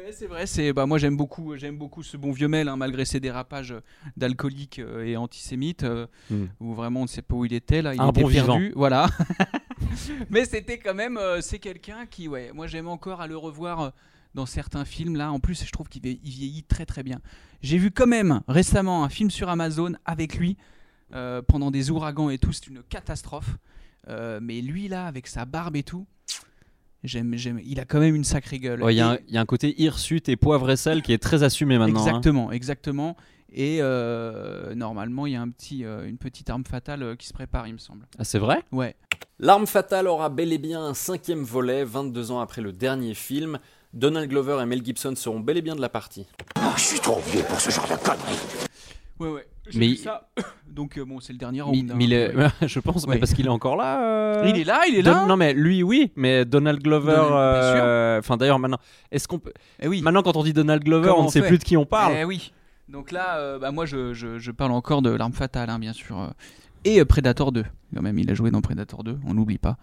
[0.06, 0.12] Ouais.
[0.12, 3.04] C'est vrai, c'est bah moi j'aime beaucoup, j'aime beaucoup ce bon vieux Mel, hein, malgré
[3.04, 3.80] ses dérapages euh,
[4.16, 6.46] d'alcoolique euh, et antisémite, euh, Hmm.
[6.60, 8.72] où vraiment on ne sait pas où il était là, il Un était bon perdu,
[8.76, 9.08] voilà.
[10.30, 13.80] Mais c'était quand même, euh, c'est quelqu'un qui, ouais, moi j'aime encore à le revoir
[13.80, 13.90] euh,
[14.34, 15.32] dans certains films là.
[15.32, 17.20] En plus, je trouve qu'il vie- il vieillit très très bien.
[17.62, 20.56] J'ai vu quand même récemment un film sur Amazon avec lui
[21.14, 23.56] euh, pendant des ouragans et tout, c'est une catastrophe.
[24.08, 26.06] Euh, mais lui là, avec sa barbe et tout.
[27.04, 27.60] J'aime, j'aime.
[27.64, 28.82] Il a quand même une sacrée gueule.
[28.82, 30.76] Ouais, Il y, a Et- un- il y a un côté hirsute et poivre et
[30.76, 32.00] sel qui est très assumé maintenant.
[32.00, 32.06] hein.
[32.06, 33.16] Exactement, exactement.
[33.52, 37.26] Et euh, normalement, il y a un petit, euh, une petite arme fatale euh, qui
[37.28, 38.06] se prépare, il me semble.
[38.18, 38.62] Ah, c'est vrai?
[38.72, 38.96] Ouais.
[39.38, 43.58] L'arme fatale aura bel et bien un cinquième volet, 22 ans après le dernier film.
[43.94, 46.26] Donald Glover et Mel Gibson seront bel et bien de la partie.
[46.76, 48.66] Je suis trop vieux pour ce genre de conneries.
[49.20, 49.46] Ouais, ouais.
[49.74, 50.28] Mais vu ça.
[50.68, 51.90] Donc, euh, bon, c'est le dernier round.
[51.90, 51.94] hein.
[51.96, 52.48] mais il est- Ouais.
[52.66, 54.02] je pense, mais parce qu'il est encore là.
[54.02, 55.26] euh, Il est là, il est Don- là.
[55.26, 57.12] Non mais lui oui, mais Donald Glover.
[57.16, 57.30] Donald,
[57.60, 57.82] bien sûr.
[57.84, 58.78] euh, Enfin d'ailleurs maintenant,
[59.10, 60.02] est-ce qu'on peut Eh oui.
[60.02, 61.86] Maintenant quand on dit Donald Glover, Comment on ne sait fait plus de qui on
[61.86, 62.14] parle.
[62.18, 62.52] Eh oui.
[62.88, 65.92] Donc là, euh, bah, moi, je, je, je parle encore de l'arme fatale, hein, bien
[65.92, 66.20] sûr.
[66.20, 66.28] euh.
[66.84, 67.64] Et euh, Predator 2.
[67.94, 69.76] Quand même, il a joué dans Predator 2, on n'oublie pas.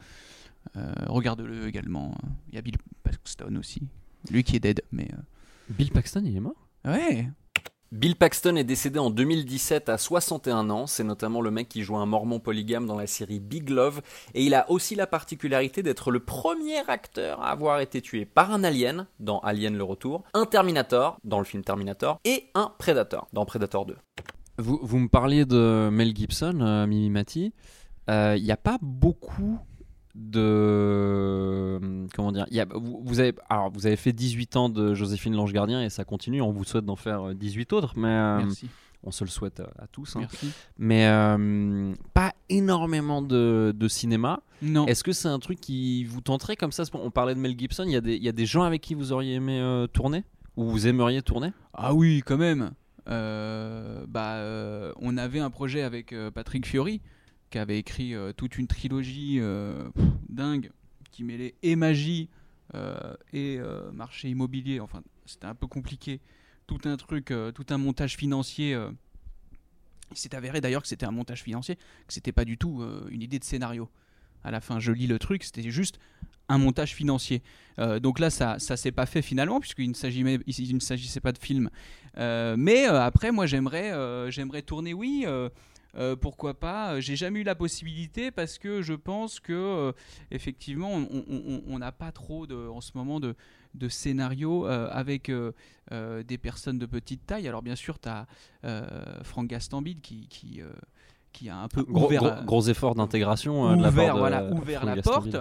[0.77, 2.15] Euh, Regarde-le également.
[2.49, 3.81] Il y a Bill Paxton aussi.
[4.31, 5.09] Lui qui est dead, mais.
[5.11, 5.17] euh,
[5.69, 6.55] Bill Paxton il est mort?
[6.85, 7.27] Ouais.
[7.93, 10.87] Bill Paxton est décédé en 2017 à 61 ans.
[10.87, 14.01] C'est notamment le mec qui joue un mormon polygame dans la série Big Love.
[14.33, 18.51] Et il a aussi la particularité d'être le premier acteur à avoir été tué par
[18.51, 23.27] un alien dans Alien le Retour, un Terminator dans le film Terminator et un Predator
[23.31, 23.95] dans Predator 2.
[24.57, 27.53] Vous, vous me parliez de Mel Gibson, euh, Mimi Mati.
[28.09, 29.59] Euh, Il n'y a pas beaucoup
[30.15, 34.69] de comment dire il y a, vous, vous avez alors vous avez fait 18 ans
[34.69, 37.93] de Joséphine Lange Gardien et ça continue on vous souhaite d'en faire euh, 18 autres
[37.97, 38.69] mais euh, Merci.
[39.03, 40.19] on se le souhaite à, à tous hein.
[40.21, 40.51] Merci.
[40.77, 44.85] mais euh, pas énormément de, de cinéma Non.
[44.85, 46.83] est-ce que c'est un truc qui vous tenterait comme ça?
[46.93, 48.81] On parlait de Mel Gibson il y a des il y a des gens avec
[48.81, 50.23] qui vous auriez aimé euh, tourner?
[50.55, 51.51] Ou vous aimeriez tourner?
[51.73, 52.73] Ah oui, quand même.
[53.09, 57.01] Euh, bah, euh, on avait un projet avec euh, Patrick Fiori
[57.53, 59.87] qui avait écrit euh, toute une trilogie euh,
[60.27, 60.71] dingue
[61.11, 62.27] qui mêlait et magie
[62.73, 63.59] euh, et
[63.91, 64.79] marché immobilier.
[64.79, 66.19] Enfin, c'était un peu compliqué.
[66.65, 68.75] Tout un truc, tout un montage financier.
[70.09, 71.75] Il s'est avéré d'ailleurs que c'était un montage financier,
[72.07, 73.87] que c'était pas du tout une idée de scénario.
[74.43, 75.99] À la fin, je lis le truc, c'était juste
[76.49, 77.43] un montage financier.
[77.77, 79.93] Donc là, ça, ça s'est pas fait finalement, puisqu'il ne
[80.79, 81.69] s'agissait, pas de film.
[82.17, 85.27] Mais après, moi, j'aimerais, j'aimerais tourner, oui.
[85.95, 86.99] Euh, euh, pourquoi pas?
[86.99, 89.91] J'ai jamais eu la possibilité parce que je pense que euh,
[90.31, 93.35] effectivement, on- n'a pas trop de, en ce moment de,
[93.73, 95.51] de scénarios euh, avec euh,
[95.91, 97.47] euh, des personnes de petite taille.
[97.47, 98.25] Alors bien sûr, tu as
[99.23, 100.69] Franck Gastambide qui, qui, euh,
[101.31, 104.15] qui a un peu gros, ouvert, gros, gros effort d'intégration euh, de la ouvert, part
[104.15, 105.35] de voilà, ouvert la porte.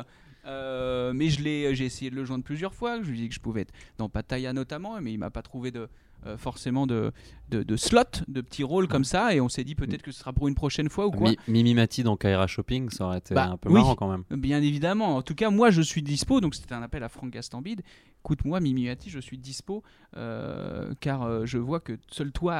[0.44, 3.00] Euh, mais je l'ai, j'ai essayé de le joindre plusieurs fois.
[3.02, 5.42] Je lui ai dit que je pouvais être dans Pattaya notamment, mais il m'a pas
[5.42, 5.88] trouvé de
[6.26, 7.12] euh, forcément de,
[7.50, 9.34] de, de slot, de petits rôles comme ça.
[9.34, 11.30] Et on s'est dit peut-être que ce sera pour une prochaine fois ou quoi.
[11.30, 13.74] Mi- Mimi Mati dans Kaira Shopping, ça aurait été Bah, un peu oui.
[13.74, 14.24] marrant quand même.
[14.30, 15.16] Bien évidemment.
[15.16, 16.40] En tout cas, moi, je suis dispo.
[16.40, 17.82] Donc, c'était un appel à Franck Gastambide.
[18.24, 19.82] Écoute-moi, Mimi Mati, je suis dispo
[20.16, 22.54] euh, car euh, je vois que seul toi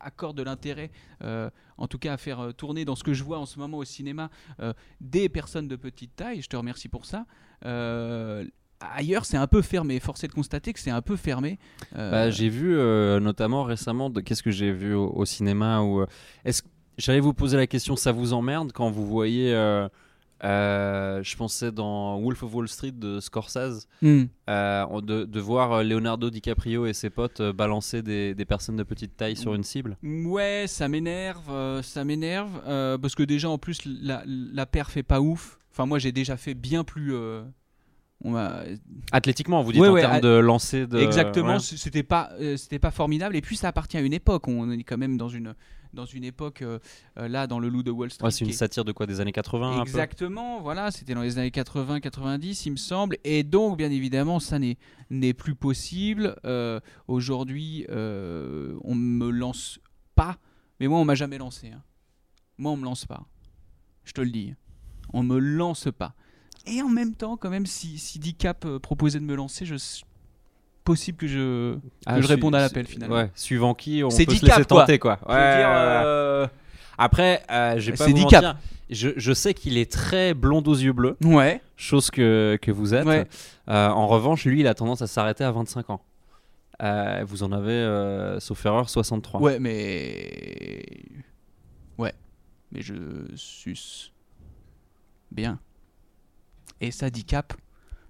[0.00, 0.90] accorde de l'intérêt,
[1.22, 3.84] en tout cas, à faire tourner dans ce que je vois en ce moment au
[3.84, 4.28] cinéma
[5.00, 6.42] des personnes de petite taille.
[6.42, 7.26] Je te remercie pour ça.
[8.80, 9.98] Ailleurs, c'est un peu fermé.
[10.00, 11.58] Force est de constater que c'est un peu fermé.
[11.96, 15.80] Euh, Bah, j'ai vu euh, notamment récemment, de, qu'est-ce que j'ai vu au, au cinéma
[15.80, 16.06] où, euh,
[16.44, 16.62] est-ce,
[16.98, 19.50] J'allais vous poser la question, ça vous emmerde quand vous voyez,
[20.42, 24.24] je pensais dans Wolf of Wall Street de Scorsese, Hmm.
[24.46, 29.36] de, de voir Leonardo DiCaprio et ses potes balancer des, des personnes de petite taille
[29.36, 29.96] sur une cible?
[30.02, 32.60] Ouais, ça m'énerve, ça m'énerve
[33.00, 35.58] parce que déjà en plus la, la perf est pas ouf.
[35.72, 37.12] Enfin moi j'ai déjà fait bien plus.
[38.24, 38.34] On
[39.12, 40.98] Athlétiquement, vous dites Ouais, en ouais, termes à- de lancer de.
[40.98, 41.58] Exactement, ouais.
[41.60, 43.36] c'était pas, euh, c'était pas formidable.
[43.36, 44.48] Et puis ça appartient à une époque.
[44.48, 45.54] On est quand même dans une,
[45.92, 46.78] dans une époque euh,
[47.18, 48.30] euh, là dans le loup de Wall Street.
[48.30, 51.38] C'est une satire de quoi Des années 80 un peu Exactement, voilà, c'était dans les
[51.38, 53.18] années 80-90, il me semble.
[53.24, 54.78] Et donc, bien évidemment, ça n'est
[55.10, 56.34] n'est plus possible.
[56.44, 59.78] Euh, Aujourd'hui, on me lance
[60.14, 60.38] pas.
[60.80, 61.68] Mais moi, on m'a jamais lancé.
[61.68, 61.82] hein.
[62.58, 63.22] Moi, on me lance pas.
[64.04, 64.54] Je te le dis.
[65.12, 66.14] On me lance pas.
[66.66, 69.74] Et en même temps, quand même, si, si Dicap euh, proposait de me lancer, je
[70.84, 73.16] possible que je, que Ah, je réponde à l'appel finalement.
[73.16, 74.80] Ouais, suivant qui, on C'est peut se Dicap, laisser quoi.
[74.82, 75.18] tenter quoi.
[75.26, 76.46] Ouais, dire, euh,
[76.98, 78.44] Après, euh, j'ai pas C'est vous Dicap.
[78.44, 78.56] mentir,
[78.90, 81.60] Je, je sais qu'il est très blond aux yeux bleus, Ouais.
[81.76, 83.06] chose que, que vous êtes.
[83.06, 83.26] Ouais.
[83.68, 86.02] Euh, en revanche, lui, il a tendance à s'arrêter à 25 ans.
[87.26, 89.40] Vous en avez, sauf erreur, 63.
[89.40, 90.84] Ouais, mais.
[91.96, 92.12] Ouais.
[92.72, 92.94] Mais je
[93.36, 94.12] suce.
[95.32, 95.58] Bien.
[96.80, 97.52] Et ça, Dicap,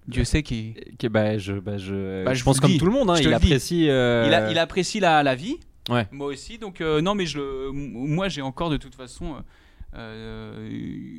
[0.07, 0.73] Dieu sait qu'il.
[0.99, 2.77] Que, bah, je, bah, je, Bah, je je pense comme dis.
[2.77, 3.89] tout le monde, hein, il le apprécie.
[3.89, 5.57] euh, Il, a- il apprécie la, la vie.
[5.89, 6.07] Ouais.
[6.11, 6.57] Moi aussi.
[6.57, 9.35] Donc, euh, non, mais je, moi, j'ai encore de toute façon
[9.95, 10.69] euh,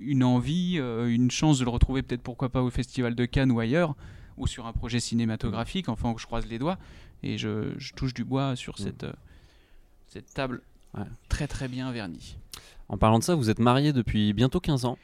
[0.05, 3.61] une envie, une chance de le retrouver, peut-être pourquoi pas au Festival de Cannes ou
[3.61, 3.95] ailleurs,
[4.37, 5.89] ou sur un projet cinématographique.
[5.89, 6.79] Enfin, je croise les doigts
[7.23, 9.13] et je, je touche du bois sur cette, euh,
[10.09, 10.63] cette table
[10.97, 11.05] Ouais.
[11.29, 12.37] très très bien vernie.
[12.89, 14.97] En parlant de ça, vous êtes marié depuis bientôt 15 ans.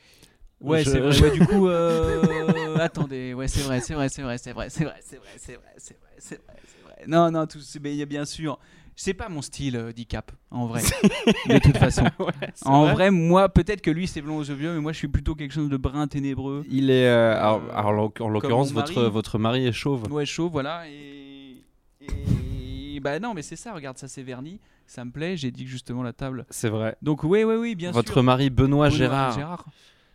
[0.62, 1.20] Ouais, Je- c'est vrai.
[1.20, 3.34] Ouais, du coup, euh, attendez.
[3.34, 5.64] Ouais, c'est vrai, c'est vrai, c'est vrai, c'est vrai, c'est vrai, c'est vrai, c'est vrai,
[5.78, 7.04] c'est vrai, c'est vrai, c'est vrai.
[7.08, 8.58] Non, non, tout, c'est- mais il y a bien sûr.
[8.94, 10.82] C'est pas mon style, euh, Dicap, en vrai.
[11.48, 12.04] de toute façon.
[12.54, 12.92] c'est En vrai.
[12.92, 15.34] vrai, moi, peut-être que lui, c'est blond aux yeux bleus, mais moi, je suis plutôt
[15.34, 16.62] quelque chose de brun ténébreux.
[16.70, 17.08] Il est.
[17.08, 19.10] euh, alors, Euh, alors, en l'oc- en l'occurrence, votre, mari.
[19.10, 20.04] votre mari est chauve.
[20.12, 20.84] Ouais, chaud, voilà.
[20.90, 21.62] Et,
[22.00, 23.72] et bah non, mais c'est ça.
[23.72, 24.60] Regarde, ça c'est verni.
[24.86, 25.36] Ça me plaît.
[25.38, 26.44] J'ai dit que justement la table.
[26.50, 26.96] C'est vrai.
[27.02, 28.22] Donc oui, oui, oui, bien votre sûr.
[28.22, 29.34] mari Benoît, Benoît Gérard.
[29.34, 29.64] Gérard.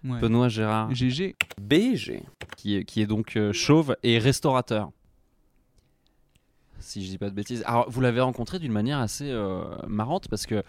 [0.04, 0.20] Ouais.
[0.20, 0.94] Benoît Gérard.
[0.94, 1.36] GG.
[1.62, 2.24] BG.
[2.56, 4.90] qui est, qui est donc euh, chauve et restaurateur.
[6.80, 7.64] Si je dis pas de bêtises.
[7.66, 10.64] Alors, vous l'avez rencontré d'une manière assez euh, marrante parce que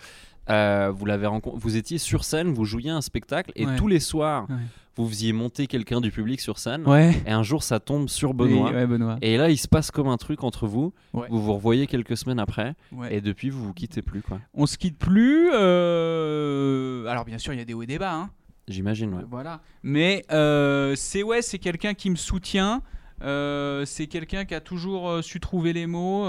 [0.48, 3.76] euh, vous l'avez vous étiez sur scène, vous jouiez un spectacle et Ouais.
[3.76, 4.56] tous les soirs Ouais.
[4.96, 6.86] vous faisiez monter quelqu'un du public sur scène.
[6.88, 7.14] Ouais.
[7.26, 8.70] Et un jour, ça tombe sur Benoît.
[8.72, 9.18] Ouais, Benoît.
[9.20, 10.94] Et là, il se passe comme un truc entre vous.
[11.12, 12.74] Vous vous revoyez quelques semaines après.
[13.10, 14.40] Et depuis, vous vous quittez plus, quoi.
[14.54, 15.50] On se quitte plus.
[15.52, 18.14] euh, Alors bien sûr, il y a des hauts et des bas.
[18.14, 18.30] hein.
[18.68, 19.24] J'imagine, ouais.
[19.28, 19.60] Voilà.
[19.82, 22.82] Mais euh, c'est ouais, c'est quelqu'un qui me soutient.
[23.20, 26.26] Euh, c'est quelqu'un qui a toujours euh, su trouver les mots,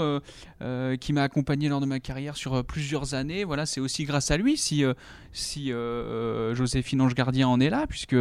[1.00, 3.44] qui m'a accompagné lors de ma carrière sur plusieurs années.
[3.44, 4.84] Voilà, c'est aussi grâce à lui si,
[5.32, 8.16] si Joséphine Ange Gardien en est là, puisque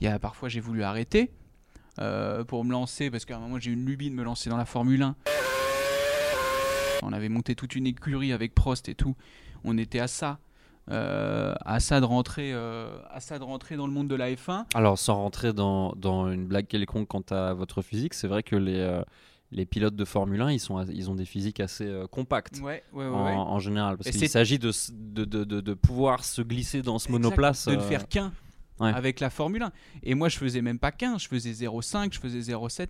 [0.00, 1.30] y a parfois j'ai voulu arrêter
[2.46, 4.56] pour me lancer, parce qu'à un moment j'ai eu une lubie de me lancer dans
[4.56, 5.16] la Formule 1.
[7.02, 9.14] On avait monté toute une écurie avec Prost et tout.
[9.64, 10.38] On était à ça.
[10.90, 14.30] Euh, à ça de rentrer euh, à ça de rentrer dans le monde de la
[14.30, 18.42] F1 Alors, sans rentrer dans, dans une blague quelconque quant à votre physique, c'est vrai
[18.42, 19.02] que les, euh,
[19.50, 22.58] les pilotes de Formule 1, ils, sont, ils ont des physiques assez compactes.
[22.60, 26.22] ouais ouais ouais, en, général, parce Et qu'il s'agit de, de, de, de, de pouvoir
[26.24, 27.66] se glisser dans ce Exact, monoplace.
[27.68, 28.32] de ne faire qu'un
[28.80, 32.18] avec la Formule 1 et moi je faisais même pas qu'un je faisais 0,5 je
[32.18, 32.88] faisais 0,7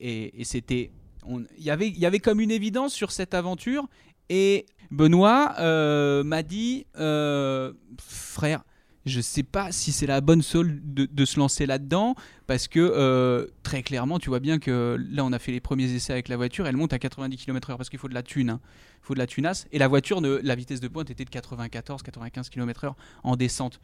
[0.00, 0.90] et, et c'était
[1.28, 3.86] il y avait il y avait comme une évidence sur cette aventure
[4.30, 8.62] et Benoît euh, m'a dit euh, frère
[9.06, 12.14] je sais pas si c'est la bonne sol de, de se lancer là-dedans
[12.46, 15.90] parce que euh, très clairement tu vois bien que là on a fait les premiers
[15.92, 18.50] essais avec la voiture elle monte à 90 km/h parce qu'il faut de la thune
[18.50, 18.60] hein.
[19.02, 21.30] il faut de la tunasse et la voiture ne, la vitesse de pointe était de
[21.30, 23.80] 94 95 km/h en descente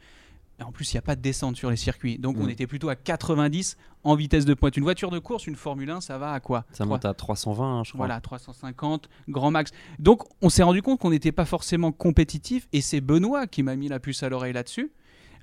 [0.63, 2.17] en plus, il n'y a pas de descente sur les circuits.
[2.17, 2.49] Donc, on Mm.
[2.49, 4.75] était plutôt à 90 en vitesse de pointe.
[4.77, 7.79] Une voiture de course, une Formule 1, ça va à quoi Ça monte à 320,
[7.79, 8.05] hein, je crois.
[8.07, 9.71] Voilà, 350, grand max.
[9.99, 12.67] Donc, on s'est rendu compte qu'on n'était pas forcément compétitif.
[12.73, 14.91] Et c'est Benoît qui m'a mis la puce à l'oreille là-dessus.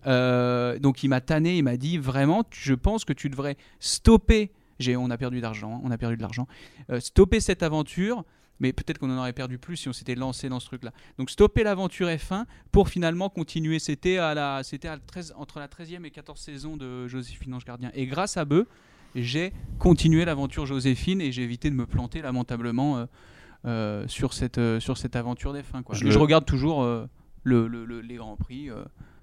[0.06, 4.50] Euh, donc, il m'a tanné, il m'a dit vraiment, je pense que tu devrais stopper.
[4.98, 6.46] On a perdu d'argent, hein, on a perdu de l'argent.
[6.90, 8.24] Euh, stopper cette aventure.
[8.60, 10.92] Mais peut-être qu'on en aurait perdu plus si on s'était lancé dans ce truc-là.
[11.18, 13.78] Donc stopper l'aventure F1 pour finalement continuer.
[13.80, 17.54] C'était à la, c'était à la 13 entre la 13e et 14e saison de Joséphine
[17.54, 17.90] Ange Gardien.
[17.94, 18.66] Et grâce à Beu,
[19.16, 23.06] j'ai continué l'aventure Joséphine et j'ai évité de me planter lamentablement euh,
[23.66, 25.82] euh, sur, cette, euh, sur cette aventure d'F1.
[25.82, 25.96] Quoi.
[25.96, 28.70] Je regarde toujours le, le- le- les Grands Prix.
[28.70, 28.78] Ouais,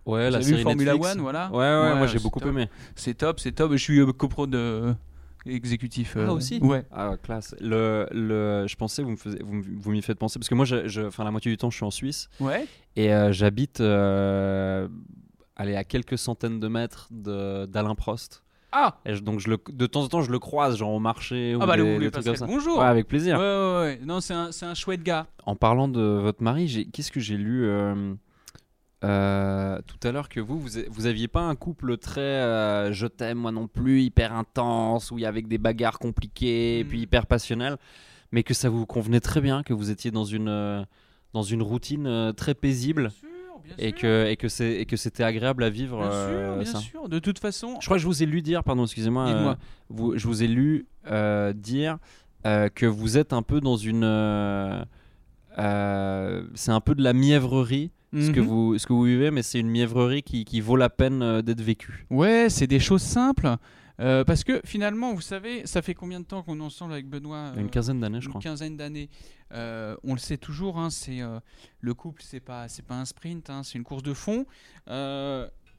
[0.05, 1.15] Vous la avez vu série Formula Netflix.
[1.15, 1.49] One, voilà.
[1.51, 2.49] Ouais, ouais, moi j'ai beaucoup top.
[2.49, 2.69] aimé.
[2.95, 3.71] C'est top, c'est top.
[3.73, 4.93] Je suis coprod euh,
[5.45, 6.15] exécutif.
[6.17, 6.59] euh, Ah, aussi?
[6.61, 6.83] Ouais.
[6.91, 7.55] Ah, classe.
[7.61, 10.65] Le, le, je pensais, vous me faisiez- vous, vous m'y faites penser, parce que moi,
[10.65, 10.75] je,
[11.23, 12.65] la moitié du temps, je suis en Suisse Ouais.
[12.95, 14.87] et euh, j'habite euh,
[15.55, 18.43] allez, à quelques centaines de mètres de- d'Alain Prost.
[18.73, 20.99] Ah Et je- donc, je le, de temps en temps, je le croise, genre au
[20.99, 22.45] marché ou Ah bah, des, vous lui des trucs comme ça.
[22.45, 22.79] le bonjour.
[22.79, 23.37] Ouais, avec plaisir.
[23.37, 23.99] Ouais, ouais, ouais.
[24.05, 25.27] Non, c'est un, c'est un chouette gars.
[25.45, 27.65] En parlant de votre mari, j'ai- qu'est-ce que j'ai lu
[29.03, 33.07] euh, tout à l'heure que vous, vous, vous aviez pas un couple très euh, je
[33.07, 37.01] t'aime moi non plus, hyper intense, où il y avait des bagarres compliquées, et puis
[37.01, 37.77] hyper passionnelles,
[38.31, 40.83] mais que ça vous convenait très bien, que vous étiez dans une, euh,
[41.33, 43.11] dans une routine très paisible
[43.77, 45.99] et que, et que c'est- et que c'était agréable à vivre.
[46.01, 46.79] Bien sûr, bien ça.
[46.79, 47.09] sûr.
[47.09, 49.57] De toute façon, Je crois que je vous ai lu dire, pardon, excusez-moi,
[49.89, 50.85] vous- je vous ai lu
[51.55, 51.97] dire
[52.43, 54.03] que vous êtes un peu dans une.
[55.57, 58.45] c'est un peu de la mièvrerie, ce, que Mhm.
[58.45, 61.41] vous, ce que vous vivez, mais c'est une mièvrerie qui, qui vaut la peine euh,
[61.41, 62.05] d'être vécue.
[62.09, 63.55] Ouais, c'est des choses simples.
[63.99, 67.07] Euh, parce que finalement, vous savez, ça fait combien de temps qu'on est ensemble avec
[67.07, 68.41] Benoît Une euh, quinzaine d'années, je une crois.
[68.41, 69.09] quinzaine d'années.
[69.53, 71.19] Euh, on le sait toujours, hein, c'est
[71.81, 74.45] le couple, c'est pas, c'est pas un sprint, hein, c'est une course de fond.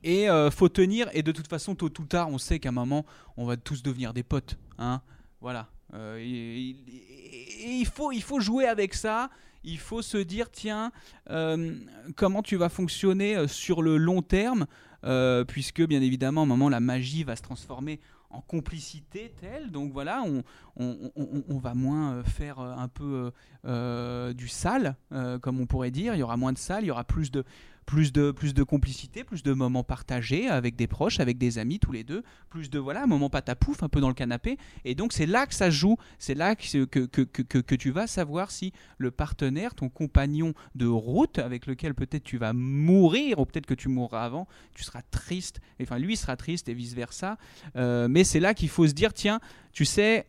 [0.04, 1.08] Et faut tenir.
[1.14, 3.04] Et de toute façon, tôt ou tard, on sait qu'à un moment,
[3.36, 4.56] on va tous devenir des potes.
[4.78, 5.00] Hein,
[5.40, 5.68] voilà.
[6.18, 6.76] Et- et-
[7.64, 9.30] et il faut, il faut jouer avec ça.
[9.64, 10.92] Il faut se dire, tiens,
[11.30, 11.74] euh,
[12.16, 14.66] comment tu vas fonctionner euh, sur le long terme,
[15.04, 19.70] euh, puisque bien évidemment, à un moment, la magie va se transformer en complicité telle.
[19.70, 20.24] Donc voilà,
[20.76, 23.30] on, va moins faire un peu
[24.34, 24.96] du sale,
[25.42, 26.14] comme on pourrait dire.
[26.14, 27.44] Il y aura moins de sale, il y aura plus de,
[27.86, 31.78] plus de, plus de complicité, plus de moments partagés avec des proches, avec des amis,
[31.78, 32.22] tous les deux.
[32.48, 34.58] Plus de voilà, moment patapouf, un peu dans le canapé.
[34.84, 35.96] Et donc c'est là que ça joue.
[36.18, 40.86] C'est là que, que, que, que, tu vas savoir si le partenaire, ton compagnon de
[40.86, 45.02] route, avec lequel peut-être tu vas mourir, ou peut-être que tu mourras avant, tu seras
[45.10, 45.60] triste.
[45.80, 47.38] Enfin, lui sera triste et vice versa.
[47.76, 49.40] Euh, mais c'est là qu'il faut se dire, tiens,
[49.72, 50.26] tu sais,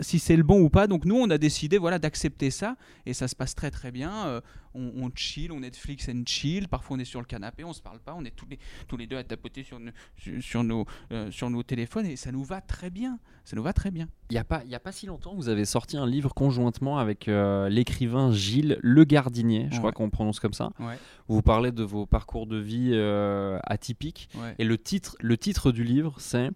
[0.00, 0.86] si c'est le bon ou pas.
[0.86, 4.26] Donc nous, on a décidé voilà, d'accepter ça et ça se passe très très bien.
[4.26, 4.40] Euh,
[4.76, 6.66] on, on chill, on Netflix and chill.
[6.68, 8.96] Parfois, on est sur le canapé, on se parle pas, on est tous les, tous
[8.96, 12.32] les deux à tapoter sur, nos- sur, sur nos, euh, sur nos téléphones et ça
[12.32, 13.18] nous va très bien.
[13.44, 14.08] Ça nous va très bien.
[14.30, 16.34] Il n'y a, pas- il y a pas si longtemps, vous avez sorti un livre
[16.34, 20.70] conjointement avec euh, l'écrivain Gilles Le Gardinier, je crois qu'on prononce comme ça.
[20.80, 20.98] Ouais.
[21.28, 24.28] Vous parlez de vos parcours de vie euh, atypiques.
[24.36, 24.54] Ouais.
[24.58, 26.50] Et le titre, le titre du livre, c'est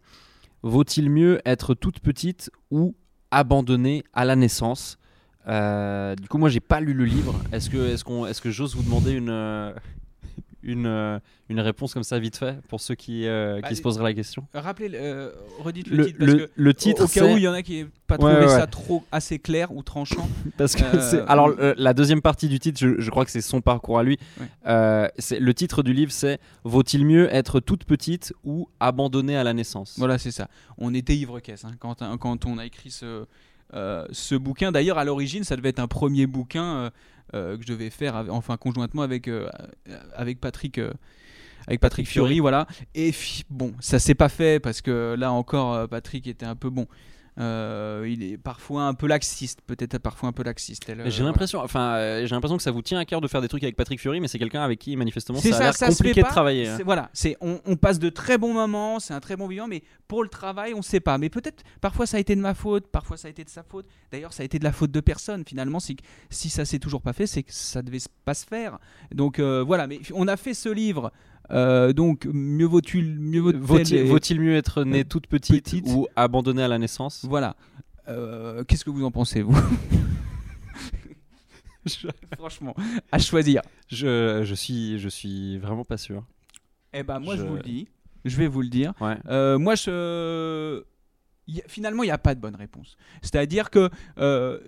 [0.63, 2.97] Vaut-il mieux être toute petite ou
[3.31, 4.99] abandonnée à la naissance
[5.47, 7.35] Euh, Du coup, moi, j'ai pas lu le livre.
[7.53, 9.73] Est-ce que, est-ce qu'on, est-ce que j'ose vous demander une, euh,
[10.63, 11.19] une, euh,
[11.49, 14.15] une réponse comme ça vite fait pour ceux qui, euh, Bah, qui se poseraient la
[14.15, 14.47] question?
[14.55, 17.37] Rappelez, euh, redites le, Le- titre parce le- que le au- titre, au, cas où
[17.37, 19.83] il y en a qui n'aient pas Ouais, trouvé ouais, ça trop assez clair ou
[19.83, 20.29] tranchant.
[20.57, 20.83] Parce que
[21.17, 23.99] Euh, alors euh, la deuxième partie du titre, je, je crois que c'est son parcours
[23.99, 24.19] à lui.
[24.41, 24.47] Ouais.
[24.67, 29.45] Euh, c'est le titre du livre, c'est Vaut-il mieux être toute petite ou abandonnée à
[29.45, 29.95] la naissance?
[29.99, 30.49] Voilà, c'est ça.
[30.79, 33.27] On était ivre-caisse hein, quand, quand on a écrit ce,
[33.75, 34.73] euh, ce bouquin.
[34.73, 36.91] D'ailleurs, à l'origine, ça devait être un premier bouquin
[37.33, 39.49] que je devais faire, enfin conjointement avec, euh,
[40.15, 40.79] avec Patrick.
[40.79, 40.93] euh,
[41.67, 42.67] avec Patrick Fiori, voilà.
[42.95, 43.13] Et
[43.51, 46.87] bon, ça s'est pas fait parce que là encore, euh, Patrick était un peu bon.
[47.39, 50.89] Euh, il est parfois un peu laxiste, peut-être parfois un peu laxiste.
[50.89, 51.27] Elle, euh, J'ai voilà.
[51.29, 53.63] l'impression, enfin, euh, j'ai l'impression que ça vous tient à cœur de faire des trucs
[53.63, 56.21] avec Patrick Fury, mais c'est quelqu'un avec qui manifestement C'est ça a l'air ça compliqué
[56.21, 56.33] de pas.
[56.33, 56.67] travailler.
[56.69, 56.75] hein.
[56.79, 59.69] C'est- Voilà, c'est on, on passe de très bons moments, c'est un très bon vivant,
[59.69, 61.17] mais pour le travail, on sait pas.
[61.19, 63.63] Mais peut-être parfois ça a été de ma faute, parfois ça a été de sa
[63.63, 63.87] faute.
[64.11, 65.45] D'ailleurs, ça a été de la faute de personne.
[65.47, 68.79] Finalement, que si ça s'est toujours pas fait, c'est que ça devait pas se faire.
[69.15, 71.13] Donc euh, voilà, mais on a fait ce livre.
[71.51, 75.87] Euh, donc mieux vaut-il mieux vaut Vaut-il vaut-il mieux être né euh, toute petite, petite.
[75.89, 77.25] ou abandonnée à la naissance?
[77.29, 77.57] Voilà.
[78.09, 79.57] Euh, Qu'est-ce que vous en pensez, vous?
[82.37, 82.75] Franchement,
[83.13, 83.63] à choisir.
[83.89, 86.23] je, je suis, je suis vraiment pas sûr.
[86.93, 87.89] Eh ben moi je, Je- vous le dis,
[88.25, 88.93] je vais vous le dire.
[89.01, 89.17] Ouais.
[89.29, 90.83] Euh, moi je
[91.47, 92.97] y a- finalement il n'y a pas de bonne réponse.
[93.23, 94.59] C'est-à-dire que euh,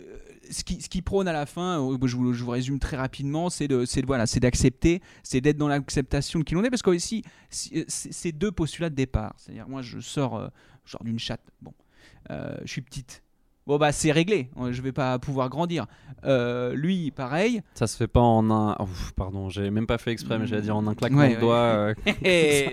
[0.50, 2.96] ce qui, ce qui prône à la fin, euh, je vous, je vous résume très
[2.96, 6.70] rapidement, c'est de, c'est voilà, c'est d'accepter, c'est d'être dans l'acceptation de qui l'on est,
[6.70, 9.34] parce que aussi si- c'est deux postulats de départ.
[9.38, 10.48] C'est-à-dire moi je sors euh,
[10.84, 11.72] genre d'une chatte, bon,
[12.30, 13.22] euh, je suis petite.
[13.66, 15.86] Bon bah c'est réglé, je vais pas pouvoir grandir.
[16.24, 18.74] Euh, lui pareil, Ça se fait pas en un.
[18.80, 21.40] Ouf, pardon, j'ai même pas fait exprès, mais j'allais dire en un claquement Ouais, de
[21.40, 21.94] doigts.
[22.26, 22.70] euh,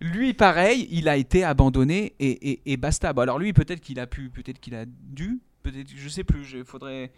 [0.00, 3.12] lui, pareil, il a été abandonné et, et- et basta.
[3.12, 6.54] Bon, alors lui, peut-être qu'il a pu, peut-être qu'il a dû, peut-être, je sais plus.
[6.54, 7.10] Il faudrait,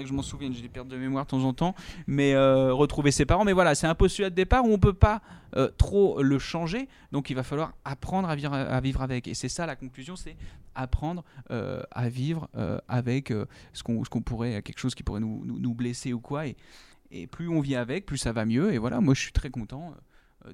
[0.00, 0.54] que je m'en souvienne.
[0.54, 1.74] J'ai des pertes de mémoire de temps en temps,
[2.06, 3.44] mais euh, retrouver ses parents.
[3.44, 5.20] Mais voilà, c'est un postulat de départ où on peut pas
[5.56, 6.88] euh, trop le changer.
[7.12, 9.28] Donc, il va falloir apprendre à vivre, avec.
[9.28, 10.36] Et c'est ça la conclusion, c'est
[10.74, 12.48] apprendre euh, à vivre
[12.88, 13.32] avec
[13.72, 16.44] ce qu'on, qu'on pourrait, quelque chose qui pourrait nous, nous, blesser ou quoi.
[16.46, 18.72] Et, plus on vit avec, plus ça va mieux.
[18.72, 19.94] Et voilà, moi, je suis très content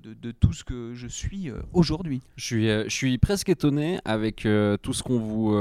[0.03, 2.21] de, de tout ce que je suis aujourd'hui.
[2.37, 4.39] Je suis, je suis presque étonné avec
[4.83, 5.55] tout ce qu'on vous.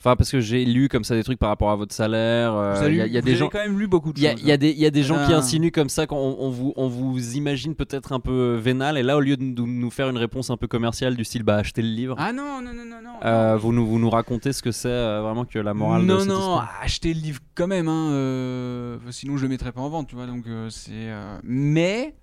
[0.00, 2.54] Euh, Enfin, parce que j'ai lu comme ça des trucs par rapport à votre salaire.
[2.54, 3.48] euh, Il y a, y des gens.
[3.48, 4.34] quand même lu beaucoup de choses.
[4.40, 5.38] il y a des, il y a des gens qui Ah.
[5.38, 9.16] insinuent comme ça qu'on on vous, on vous imagine peut-être un peu vénal, et là,
[9.18, 11.88] au lieu de nous, faire une réponse un peu commerciale du style bah achetez le
[11.88, 13.10] livre, Ah non, non, non, non, non.
[13.24, 13.58] euh, non.
[13.58, 16.20] vous, nous, vous nous racontez ce que c'est euh, vraiment que la morale de non,
[16.20, 16.72] cette non, histoire.
[16.82, 20.14] achetez le livre quand même, hein, euh, sinon je le mettrais pas en vente, tu
[20.14, 20.26] vois.
[20.26, 20.92] Donc euh, c'est.
[20.94, 22.14] euh, Mais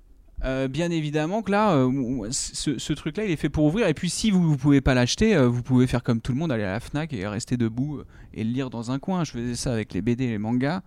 [0.44, 3.88] euh, bien évidemment que là, euh, ce, truc-là, il est fait pour ouvrir.
[3.88, 6.38] Et puis si vous, vous pouvez pas l'acheter, euh, vous pouvez faire comme tout le
[6.38, 8.02] monde, aller à la Fnac et rester debout
[8.34, 9.24] et le lire dans un coin.
[9.24, 10.82] Je faisais ça avec les BD, et les mangas.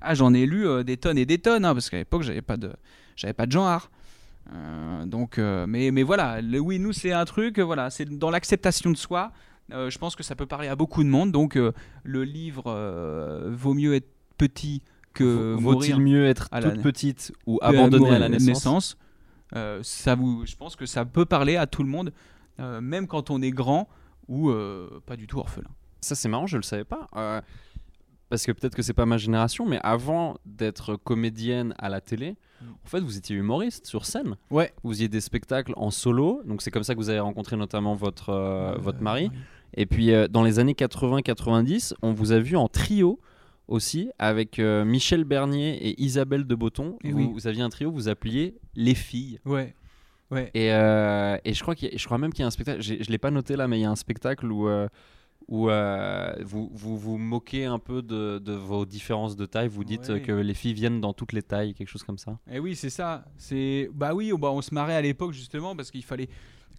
[0.00, 2.56] Ah, j'en ai lu des tonnes et des tonnes, hein, parce qu'à l'époque j'avais pas
[2.56, 2.72] de,
[3.16, 3.90] j'avais pas de genre.
[5.06, 8.96] Donc, mais, mais voilà, le oui, nous c'est un truc, voilà, c'est dans l'acceptation de
[8.96, 9.32] soi.
[9.70, 11.32] Je pense que ça peut parler à beaucoup de monde.
[11.32, 14.82] Donc, le livre vaut mieux être petit
[15.14, 18.96] que Vaut-il mieux être à la- toute petite ou que abandonnée à la naissance,
[19.54, 22.12] Euh, ça vous, je pense que ça peut parler à tout le monde,
[22.60, 23.88] euh, même quand on est grand
[24.26, 25.70] ou euh, pas du tout orphelin.
[26.00, 27.06] Ça, c'est marrant, je le savais pas.
[27.14, 27.40] Euh,
[28.30, 32.36] parce que peut-être que c'est pas ma génération, mais avant d'être comédienne à la télé,
[32.62, 34.36] en fait, vous étiez humoriste sur scène.
[34.50, 34.72] Ouais.
[34.82, 37.94] Vous faisiez des spectacles en solo, donc c'est comme ça que vous avez rencontré notamment
[37.94, 39.30] votre, euh, votre mari.
[39.74, 43.20] Et puis euh, dans les années 80-90, on vous a vu en trio
[43.68, 46.98] aussi avec euh, Michel Bernier et Isabelle de Botton.
[47.04, 47.30] Eh vous, oui.
[47.32, 49.38] vous aviez un trio, vous appeliez Les Filles.
[49.44, 49.74] Ouais.
[50.30, 50.50] Ouais.
[50.54, 52.50] Et, euh, et je crois qu'il y a- je crois même qu'il y a un
[52.50, 52.82] spectacle.
[52.82, 54.88] Je l'ai pas noté là, mais il y a un spectacle où euh,
[55.46, 55.68] où
[56.42, 59.68] vous, vous vous moquez un peu de, de vos différences de taille.
[59.68, 60.22] Vous dites Ouais.
[60.22, 62.38] que les filles viennent dans toutes les tailles, quelque chose comme ça.
[62.50, 63.26] Et oui, c'est ça.
[63.36, 66.28] C'est bah oui, bah, on se marrait à l'époque justement parce qu'il fallait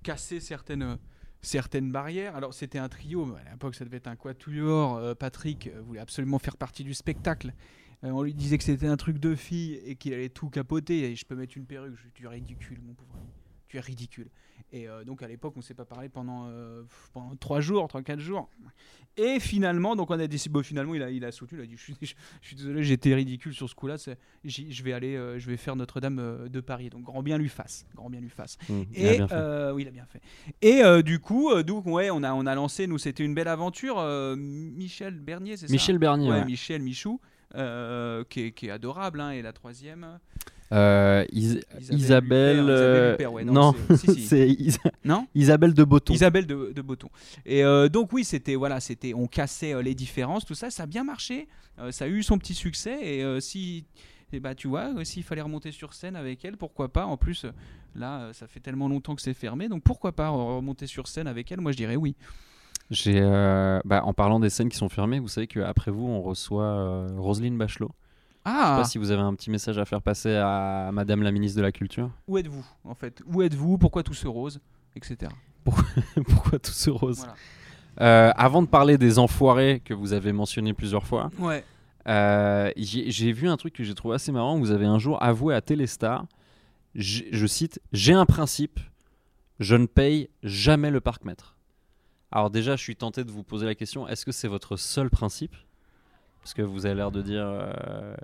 [0.04, 0.98] casser certaines
[1.46, 2.36] certaines barrières.
[2.36, 4.98] Alors c'était un trio, mais à l'époque ça devait être un quatuor.
[4.98, 7.54] Euh, Patrick euh, voulait absolument faire partie du spectacle.
[8.04, 11.12] Euh, on lui disait que c'était un truc de fille et qu'il allait tout capoter.
[11.12, 11.96] Et je peux mettre une perruque.
[11.96, 13.45] Je, tu es ridicule, mon pauvre ami.
[13.76, 14.30] Tu es ridicule.
[14.72, 16.84] Et euh, donc à l'époque, on s'est pas parlé pendant, euh,
[17.14, 18.50] pendant 3 jours, 3-4 jours.
[19.18, 20.52] Et finalement, donc on a décidé.
[20.54, 21.60] Bon, finalement, il a, il a soutenu.
[21.60, 23.96] Il a dit Je suis, je, je suis désolé, j'étais ridicule sur ce coup-là.
[24.44, 26.90] Je vais aller, euh, je vais faire Notre-Dame euh, de Paris.
[26.90, 27.86] Donc grand bien lui fasse.
[27.96, 28.58] Grand bien lui fasse.
[28.70, 29.22] Mmh, Et
[29.74, 30.22] oui, il a bien fait.
[30.62, 32.88] Et du coup, donc ouais, on a on a lancé.
[32.88, 33.98] Nous, c'était une belle aventure.
[34.38, 35.72] Michel Bernier, c'est ça?
[35.74, 36.30] Michel Bernier.
[36.30, 36.46] Ouais, ouais.
[36.46, 37.20] Michel Michou,
[37.54, 39.20] qui, est, qui est adorable.
[39.22, 40.20] hein, et la troisième.
[40.72, 42.60] Euh, Is- Isabelle Isabelle.
[42.60, 44.22] Huppert, euh, Isabelle Huppert, ouais, non, non, c'est- si,
[44.72, 44.80] si.
[45.36, 46.14] Isabelle de Botton.
[46.14, 47.10] Isabelle de, de Botton.
[47.46, 50.86] Et euh, donc oui, c'était voilà, c'était on cassait les différences, tout ça, ça a
[50.88, 51.48] bien marché,
[51.92, 53.86] ça a eu son petit succès et si
[54.34, 57.46] eh bah tu vois, s'il fallait remonter sur scène avec elle, pourquoi pas En plus,
[57.96, 61.52] là, ça fait tellement longtemps que c'est fermé, donc pourquoi pas remonter sur scène avec
[61.52, 62.16] elle Moi, je dirais oui.
[62.90, 63.22] J'ai,
[63.86, 67.58] bah, en parlant des scènes qui sont fermées, vous savez qu'après vous, on reçoit Roselyne
[67.58, 67.92] Bachelot.
[68.46, 71.24] Je sais Ah, pas si vous avez un petit message à faire passer à Madame
[71.24, 72.12] la ministre de la Culture.
[72.28, 73.22] où êtes-vous en fait?
[73.26, 73.78] Où êtes-vous?
[73.78, 74.60] Pourquoi tout ce rose
[74.96, 75.32] Etc.
[76.28, 77.18] Pourquoi tout ce rose?
[77.20, 77.36] Voilà.
[78.02, 81.64] Euh, Avant de parler des enfoirés que vous avez mentionnés plusieurs fois, Ouais.
[82.08, 84.60] euh, j'ai vu un truc que j'ai trouvé assez marrant.
[84.60, 86.26] Vous avez un jour avoué à Téléstar,
[86.94, 88.80] je cite, J'ai un principe,
[89.60, 91.56] je ne paye jamais le parc-mètre.
[92.32, 95.10] Alors déjà, je suis tenté de vous poser la question, est-ce que c'est votre seul
[95.10, 95.56] principe?
[96.46, 97.44] Parce que vous avez l'air de dire...
[97.44, 98.16] euh,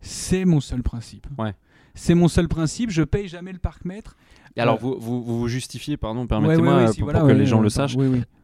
[0.00, 1.26] C'est mon seul principe.
[1.36, 1.52] Ouais.
[1.94, 2.90] C'est mon seul principe.
[2.90, 4.16] Je paye jamais le parc-mètre.
[4.54, 7.06] Et alors, Euh, vous, vous, vous vous justifiez, pardon, permettez-moi, ouais, ouais, euh, si, pour,
[7.06, 7.96] voilà, pour que les gens le sachent.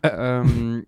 [0.04, 0.82] Euh,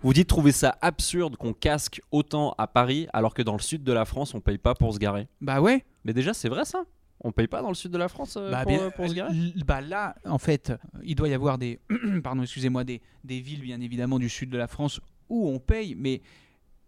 [0.00, 3.82] vous dites trouver ça absurde qu'on casque autant à Paris alors que dans le sud
[3.82, 5.26] de la France on paye pas pour se garer.
[5.40, 5.84] Bah ouais.
[6.04, 6.84] Mais déjà c'est vrai ça
[7.20, 9.14] On paye pas dans le sud de la France euh, Bah, pour, bien, pour se
[9.14, 9.34] garer?
[9.66, 11.80] bah là, en fait, il doit y avoir des,
[12.22, 15.94] pardon, excusez-moi, des, des villes bien évidemment du sud de la France où on paye,
[15.98, 16.20] mais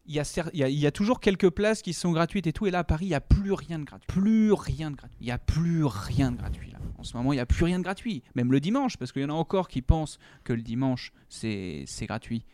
[0.07, 2.47] il y, a il y a, il y a toujours quelques places qui sont gratuites
[2.47, 2.67] et tout.
[2.67, 4.07] Et là, à Paris, il n'y a plus rien de gratuit.
[4.07, 5.17] Plus rien de gratuit.
[5.21, 6.79] Il n'y a plus rien de gratuit là.
[6.99, 8.23] En ce moment, il n'y a plus rien de gratuit.
[8.35, 11.85] Même le dimanche, parce qu'il y en a encore qui pensent que le dimanche, c'est
[11.87, 12.45] c'est gratuit.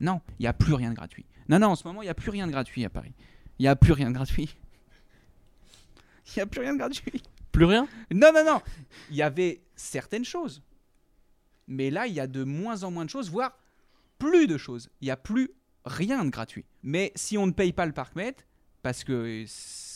[0.00, 1.26] Non, il n'y a plus rien de gratuit.
[1.48, 3.14] Non, non, en ce moment, il n'y a plus rien de gratuit à Paris.
[3.58, 4.56] Il n'y a plus rien de gratuit.
[6.26, 7.22] Il n'y a plus rien de gratuit.
[7.50, 8.62] Plus rien Non, non, non.
[9.10, 10.62] Il y avait certaines choses.
[11.66, 13.58] Mais là, il y a de moins en moins de choses, voire
[14.18, 14.88] plus de choses.
[15.00, 15.50] Il n'y a plus
[15.84, 16.64] rien de gratuit.
[16.82, 18.44] Mais si on ne paye pas le parc-mètre,
[18.82, 19.44] parce que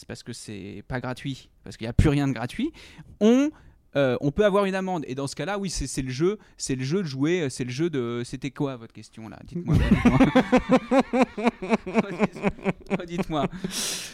[0.07, 2.73] parce que c'est pas gratuit, parce qu'il n'y a plus rien de gratuit,
[3.21, 3.51] on
[3.97, 5.05] euh, on peut avoir une amende.
[5.09, 7.65] Et dans ce cas-là, oui, c'est le jeu, c'est le jeu de jouer, euh, c'est
[7.65, 8.23] le jeu de.
[8.25, 9.39] C'était quoi votre question là?
[9.45, 9.77] Dites-moi.
[13.07, 13.47] dites-moi.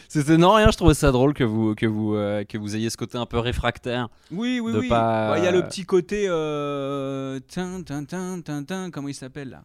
[0.08, 2.90] C'était non rien, je trouvais ça drôle que vous que vous euh, que vous ayez
[2.90, 4.08] ce côté un peu réfractaire.
[4.30, 4.88] Oui, oui, de oui.
[4.88, 6.26] pas- Bah, Il y a le petit côté.
[6.28, 7.40] Euh...
[7.52, 9.62] tin, tin, tin, tin, tin, comment il s'appelle là?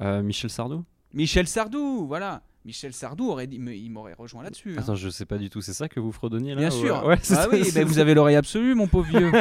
[0.00, 0.84] Euh, Michel Sardou?
[1.12, 2.42] Michel Sardou, voilà.
[2.68, 4.74] Michel Sardou aurait dit, me- il m'aurait rejoint là-dessus.
[4.76, 4.80] hein.
[4.82, 7.02] Attends, je sais pas du tout, c'est ça que vous fredonniez là Bien ou- sûr.
[7.06, 9.32] Ouais, ah ça, oui, ben, vous avez l'oreille absolue, mon pauvre vieux.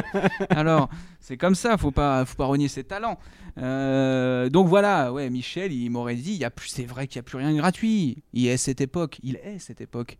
[0.49, 3.19] Alors, c'est comme ça, faut pas, faut pas renier ses talents.
[3.57, 7.17] Euh, donc voilà, ouais, Michel, il m'aurait dit, il y a plus, c'est vrai qu'il
[7.17, 8.23] y a plus rien de gratuit.
[8.31, 10.17] Il est cette époque, il est cette époque.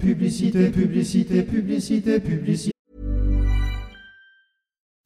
[0.00, 2.72] Publicité, publicité, publicité, publicité.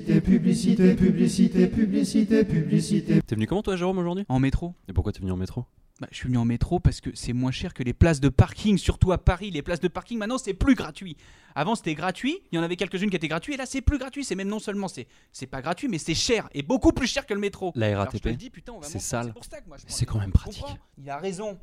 [0.00, 3.20] Publicité, publicité, publicité, publicité.
[3.22, 4.24] T'es venu comment toi Jérôme aujourd'hui?
[4.28, 5.66] En métro Et pourquoi t'es venu en métro?
[6.00, 8.30] Bah, je suis venu en métro parce que c'est moins cher que les places de
[8.30, 9.50] parking, surtout à Paris.
[9.50, 11.18] Les places de parking, maintenant, c'est plus gratuit.
[11.54, 12.38] Avant, c'était gratuit.
[12.50, 13.56] Il y en avait quelques-unes qui étaient gratuites.
[13.56, 14.24] Et là, c'est plus gratuit.
[14.24, 17.26] C'est même non seulement c'est c'est pas gratuit, mais c'est cher et beaucoup plus cher
[17.26, 17.72] que le métro.
[17.74, 19.26] La Alors, je te RATP le dis, putain, on va c'est sale.
[19.26, 20.64] C'est pour ça que moi, je prends C'est le quand même pratique.
[20.96, 21.58] Il a raison.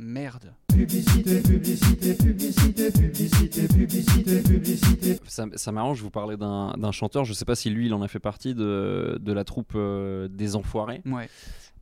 [0.00, 0.54] Merde.
[0.68, 5.18] Publicité, publicité, publicité, publicité, publicité, publicité.
[5.26, 8.02] Ça, ça m'arrange, vous parlez d'un d'un chanteur, je sais pas si lui il en
[8.02, 11.02] a fait partie de, de la troupe euh, des Enfoirés.
[11.04, 11.28] Ouais.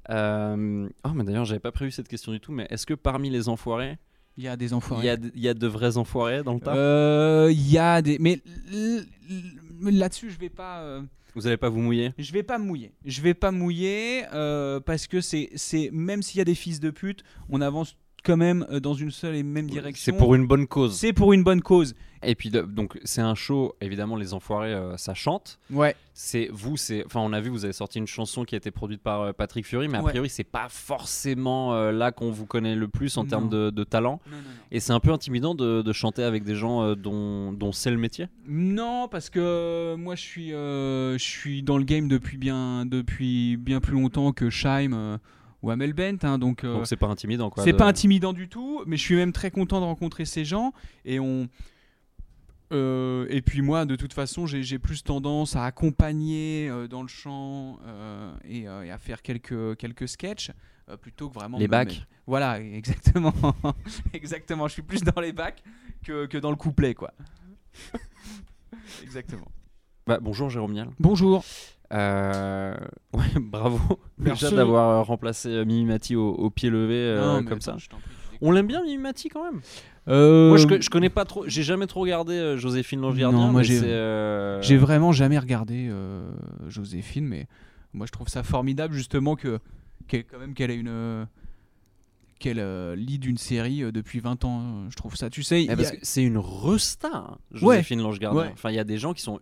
[0.09, 3.29] Euh, Oh, mais d'ailleurs, j'avais pas prévu cette question du tout, mais est-ce que parmi
[3.29, 3.99] les enfoirés,
[4.39, 5.07] Il y a des il enfoirés.
[5.07, 6.75] y, a, il y a de vrais enfoirés dans le tas?
[6.75, 8.17] Euh, Il y a des.
[8.19, 8.41] Mais
[8.73, 10.81] l- l- là-dessus, je vais pas.
[10.81, 11.03] euh,
[11.35, 12.15] Vous allez pas vous mouiller?
[12.17, 12.93] Je vais pas me mouiller.
[13.05, 16.55] Je vais pas me mouiller euh, parce que c'est, c'est même s'il y a des
[16.55, 17.95] fils de pute, on avance
[18.25, 20.13] quand même euh, dans une seule et même direction.
[20.13, 20.95] C'est pour une bonne cause.
[20.97, 21.95] C'est pour une bonne cause.
[22.23, 25.59] Et puis, donc, c'est un show, évidemment, les enfoirés, euh, ça chante.
[25.71, 25.95] Ouais.
[26.15, 27.05] C'est vous, c'est.
[27.05, 29.33] Enfin, on a vu, vous avez sorti une chanson qui a été produite par euh,
[29.33, 30.11] Patrick Fury, mais a Ouais.
[30.11, 33.29] priori, c'est pas forcément euh, là qu'on vous connaît le plus en Non.
[33.29, 34.21] termes de, de talent.
[34.27, 34.49] Non, non, non.
[34.73, 37.99] Et c'est un peu intimidant de, de chanter avec des gens dont, dont c'est le
[37.99, 38.27] métier?
[38.49, 43.81] Non, parce que moi je suis, je suis dans le game depuis bien, depuis bien
[43.81, 45.19] plus longtemps que Scheim euh,
[45.63, 47.65] ou Amel Bent, hein, donc euh, c'est pas intimidant, quoi.
[47.65, 48.83] c'est de- pas intimidant du tout.
[48.87, 50.73] Mais je suis même très content de rencontrer ces gens
[51.05, 51.49] et on.
[52.73, 57.09] euh, et puis moi, de toute façon, j'ai plus tendance à accompagner euh, dans le
[57.09, 60.51] chant euh, et, euh, et à faire quelques quelques sketchs
[60.89, 61.89] euh, plutôt que vraiment Les bacs.
[61.89, 63.33] mettre- Voilà, exactement,
[64.13, 64.69] exactement.
[64.69, 65.63] Je suis plus dans les bacs
[66.05, 67.13] que, que dans le couplet, quoi.
[69.03, 69.47] exactement.
[70.07, 70.89] Bah, bonjour, Jérôme Niel.
[71.01, 71.45] Bonjour.
[71.93, 72.75] Euh,
[73.13, 73.79] Ouais, bravo.
[74.19, 74.45] Merci.
[74.45, 77.79] Déjà d'avoir euh, remplacé euh, Mimi Mati au, au pied levé euh, Non, comme attends,
[77.79, 77.89] ça.
[77.89, 77.99] prie,
[78.41, 79.61] On l'aime bien Mimi Mati quand même?
[80.09, 83.39] Euh, Moi je, je connais pas trop, j'ai jamais trop regardé Joséphine Lange Gardien.
[83.41, 86.31] Non, moi, j'ai- euh, vraiment jamais regardé euh,
[86.69, 87.47] Joséphine, mais
[87.93, 89.59] moi je trouve ça formidable justement que
[90.07, 91.27] qu'elle quand même qu'elle ait une
[92.39, 94.61] qu'elle euh, lead une série euh, depuis 20 ans.
[94.61, 95.65] euh, Je trouve ça, tu sais.
[95.65, 97.77] Eh, a- c'est une resta, hein, Ouais.
[97.79, 98.43] Joséphine Lange Gardien.
[98.43, 98.51] Ouais.
[98.53, 99.41] Enfin, il y a des gens qui sont.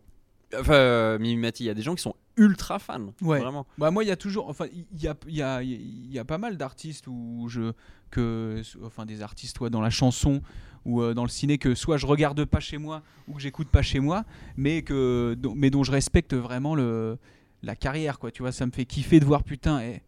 [0.59, 3.13] Enfin, euh, Mimi Mati, il y a des gens qui sont ultra fans.
[3.23, 3.41] Ouais.
[3.41, 3.67] Vraiment.
[3.79, 6.39] Bah moi il y a toujours enfin il y a y a, y a pas
[6.39, 7.73] mal d'artistes où je
[8.11, 10.43] que enfin des artistes soit dans la chanson
[10.85, 13.69] ou euh, dans le ciné que soit je regarde pas chez moi ou que j'écoute
[13.69, 14.25] pas chez moi
[14.57, 17.19] mais que dont- mais dont je respecte vraiment le
[17.63, 20.03] la carrière quoi tu vois ça me fait kiffer de voir putain eh,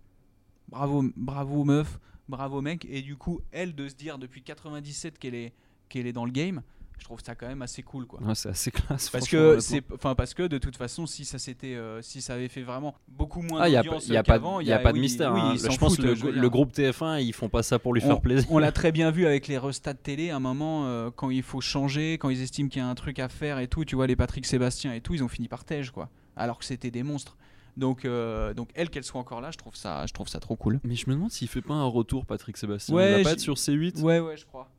[0.68, 5.34] bravo bravo meuf bravo mec et du coup elle de se dire depuis 97 qu'elle
[5.34, 5.52] est
[5.88, 6.62] qu'elle est dans le game
[6.98, 9.10] je trouve ça quand même assez cool quoi Ouais, c'est assez classe.
[9.10, 12.34] parce que c'est enfin parce que de toute façon si ça s'était euh, si ça
[12.34, 15.32] avait fait vraiment beaucoup moins Ah, il d'audience qu'avant, y a pas de oui, mystère.
[15.32, 15.54] oui, hein.
[15.56, 18.50] je pense que le, groupe TF1, ils font pas ça pour lui on, faire plaisir.
[18.50, 21.30] on l'a très bien vu avec les restats de télé à un moment euh, quand
[21.30, 23.84] il faut changer quand ils estiment qu'il y a un truc à faire et tout
[23.84, 26.64] tu vois les Patrick Sébastien et tout ils ont fini par tège quoi alors que
[26.64, 27.36] c'était des monstres
[27.76, 30.56] donc euh, donc elle qu'elle soit encore là je trouve ça je trouve ça trop
[30.56, 32.94] cool Mais je me demande s'il fait pas un retour, Patrick Sébastien.
[32.94, 34.70] Ouais, il va pas sur C8 ouais ouais je crois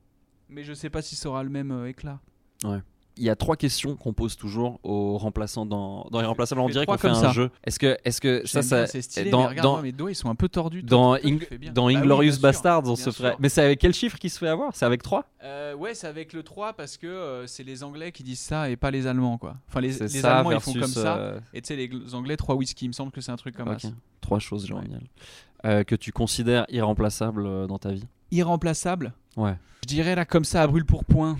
[0.49, 2.19] mais je sais pas si ça aura le même euh, éclat
[3.19, 6.61] Il y a trois questions qu'on pose toujours aux remplaçants dans, dans les remplaçables.
[6.61, 7.31] On dirait qu'on fait un ça.
[7.31, 7.49] jeu.
[7.63, 10.15] Est-ce que, est-ce que ça, bien, ça, stylé dans, mais regarde dans, mes doigts ils
[10.15, 13.35] sont un peu tordus dans, Ing- Bah oui, Inglorious Bastards, on se ferait.
[13.39, 14.75] Mais c'est avec quel chiffre qui se fait avoir?
[14.75, 18.11] C'est avec 3 Euh, ouais, c'est avec le 3 parce que euh, c'est les Anglais
[18.11, 19.55] qui disent ça et pas les Allemands quoi.
[19.67, 22.13] Enfin les, les ça Allemands ils font comme ça euh, et tu sais les gl-
[22.13, 23.79] Anglais 3 whisky, il me semble que c'est un truc comme ok.
[23.81, 23.89] ça.
[24.21, 24.81] Trois choses, Ouais.
[25.65, 28.05] Euh, que tu considères irremplaçables dans ta vie?
[28.31, 29.13] Irremplaçable.
[29.35, 29.55] Ouais.
[29.83, 31.37] Je dirais là comme ça à brûle pour point.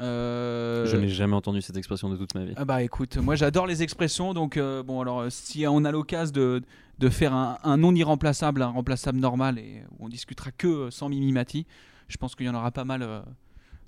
[0.00, 2.54] Euh, Je n'ai jamais entendu cette expression de toute ma vie.
[2.56, 5.92] Ah bah écoute, moi j'adore les expressions, donc euh, bon alors euh, si on a
[5.92, 6.62] l'occasion de,
[6.98, 11.08] de faire un, un non irremplaçable, un remplaçable normal et où on discutera que sans
[11.08, 11.66] mimimati,
[12.08, 13.20] je pense qu'il y en aura pas mal euh,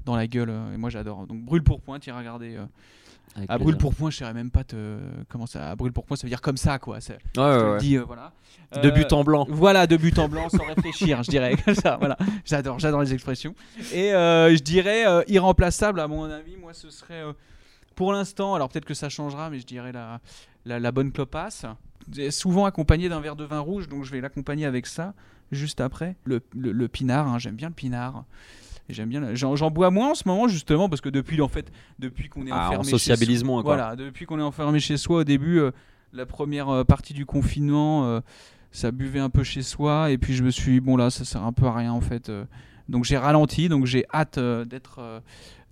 [0.05, 1.27] dans la gueule et moi j'adore.
[1.27, 2.57] Donc brûle pour point, regarder.
[2.57, 2.67] euh,
[3.35, 4.99] Avec à brûle pour point, je saurais même pas te
[5.29, 5.71] comment ça.
[5.71, 6.97] À brûle pour point, ça veut dire comme ça quoi.
[6.97, 7.79] Ouais, je te ouais, ouais.
[7.79, 8.33] dis, euh, voilà.
[8.83, 9.47] De Euh, but en blanc.
[9.49, 11.55] Voilà, de but en blanc, sans réfléchir, je dirais.
[11.65, 12.17] Comme ça, voilà.
[12.45, 13.55] J'adore, j'adore les expressions.
[13.93, 17.33] Et euh, je dirais euh, irremplaçable, à mon avis, moi, ce serait euh,
[17.95, 20.21] pour l'instant, alors peut-être que ça changera, mais je dirais la,
[20.65, 21.65] la, la bonne clopasse.
[22.31, 25.15] Souvent accompagné d'un verre de vin rouge, donc je vais l'accompagner avec ça
[25.53, 26.17] juste après.
[26.25, 28.25] Le, le, le pinard, hein, j'aime bien le pinard.
[28.89, 29.35] J'aime bien.
[29.35, 32.51] J'en bois moins en ce moment justement parce que depuis en fait depuis qu'on est
[32.53, 33.75] Ah, on enfermé sociabilise chez moins, quoi.
[33.77, 35.73] Voilà, depuis qu'on est enfermé chez soi au début, euh,
[36.13, 38.21] la première euh, partie du confinement, euh,
[38.71, 41.25] ça buvait un peu chez soi et puis je me suis dit, bon là ça
[41.25, 42.29] sert un peu à rien en fait.
[42.29, 42.45] euh.
[42.89, 45.01] donc j'ai ralenti, donc j'ai hâte d'être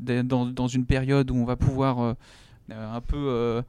[0.00, 2.16] dans, dans une période où on va pouvoir
[2.70, 3.62] un peu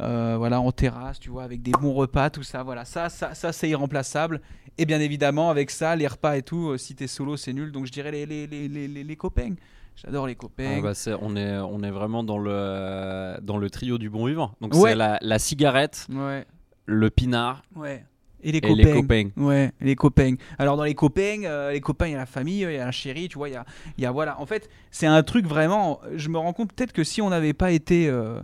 [0.00, 2.62] euh, voilà en terrasse, tu vois, avec des bons repas, tout ça.
[2.62, 4.40] Voilà, ça, ça, ça c'est irremplaçable.
[4.78, 7.70] Et bien évidemment avec ça, les repas et tout, euh, si t'es solo c'est nul.
[7.72, 9.54] Donc je dirais les les les les, copains.
[9.96, 10.76] J'adore les copains.
[10.78, 14.52] Ah bah, on, est, on est vraiment dans le, dans le trio du bon vivant.
[14.62, 14.90] Donc Ouais.
[14.90, 16.46] c'est la, la cigarette, Ouais.
[16.86, 18.04] le pinard Ouais.
[18.42, 18.74] Et les et copains.
[18.76, 19.28] les copains.
[19.36, 20.34] Ouais, les copains.
[20.58, 22.86] Alors dans les copains, euh, les copains, il y a la famille, il y a
[22.86, 23.66] la chérie, tu vois, il y a,
[23.98, 24.40] il y a voilà.
[24.40, 26.00] En fait, c'est un truc vraiment.
[26.16, 28.40] Je me rends compte peut-être que si on n'avait pas été, euh,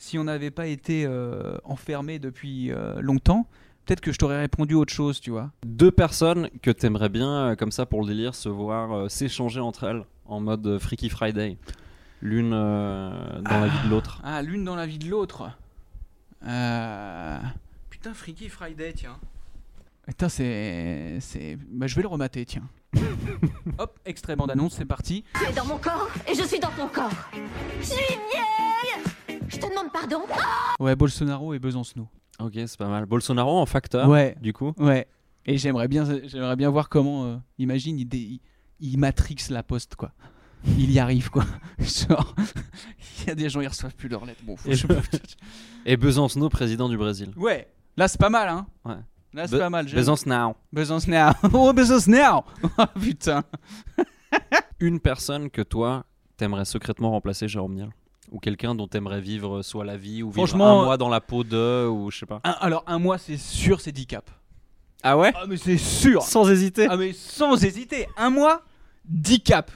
[0.00, 3.46] si on n'avait pas été euh, enfermé depuis euh, longtemps,
[3.84, 5.52] peut-être que je t'aurais répondu autre chose, tu vois.
[5.64, 9.60] Deux personnes que t'aimerais bien, euh, comme ça pour le délire, se voir euh, s'échanger
[9.60, 11.58] entre elles en mode euh, Freaky Friday.
[12.22, 14.22] L'une euh, dans la vie de l'autre.
[14.24, 15.50] Ah, l'une dans la vie de l'autre.
[16.46, 17.38] Euh...
[17.90, 19.18] Putain, Freaky Friday, tiens.
[20.06, 21.18] Putain, c'est.
[21.20, 21.58] c'est...
[21.70, 22.66] Bah, je vais le remater, tiens.
[23.78, 25.24] Hop, extrait bande-annonce, c'est parti.
[25.34, 27.12] Tu es dans mon corps et je suis dans ton corps.
[27.80, 29.04] Je suis vieille
[29.60, 30.20] te demande pardon.
[30.78, 32.08] Ouais, Bolsonaro et Besancenot.
[32.40, 33.06] Ok, c'est pas mal.
[33.06, 34.36] Bolsonaro en facteur, Ouais.
[34.40, 34.72] du coup.
[34.78, 35.06] Ouais.
[35.46, 37.24] Et j'aimerais bien, j'aimerais bien voir comment.
[37.26, 38.40] euh, imagine, il, dé- il,
[38.80, 40.12] il matrix la poste, quoi.
[40.64, 41.44] Il y arrive, quoi.
[41.78, 42.34] Genre,
[43.22, 44.42] il y a des gens, ils reçoivent plus leurs lettres.
[44.44, 44.86] Bon, Et, je-
[45.86, 47.32] et Besancenot, président du Brésil.
[47.36, 48.66] Ouais, là, c'est pas mal, hein.
[48.84, 48.96] Ouais.
[49.32, 49.86] Là, c'est Be- pas mal.
[49.86, 50.54] Besancenot.
[50.72, 51.32] Besancenot.
[51.54, 52.44] Oh, Besancenot
[52.78, 53.42] Oh, putain.
[54.80, 56.04] Une personne que toi,
[56.36, 57.90] t'aimerais secrètement remplacer Jérôme Niel
[58.30, 61.20] Ou quelqu'un dont t'aimerais vivre soit la vie ou vivre Franchement, un mois dans la
[61.20, 62.40] peau de, ou je sais pas.
[62.44, 64.32] Un- alors, un mois, c'est sûr, c'est 10 caps.
[65.02, 65.32] Ah ouais?
[65.34, 66.22] Ah, mais c'est sûr.
[66.22, 68.06] Sans hésiter Ah, mais sans hésiter.
[68.16, 68.62] Un mois,
[69.06, 69.72] 10 caps.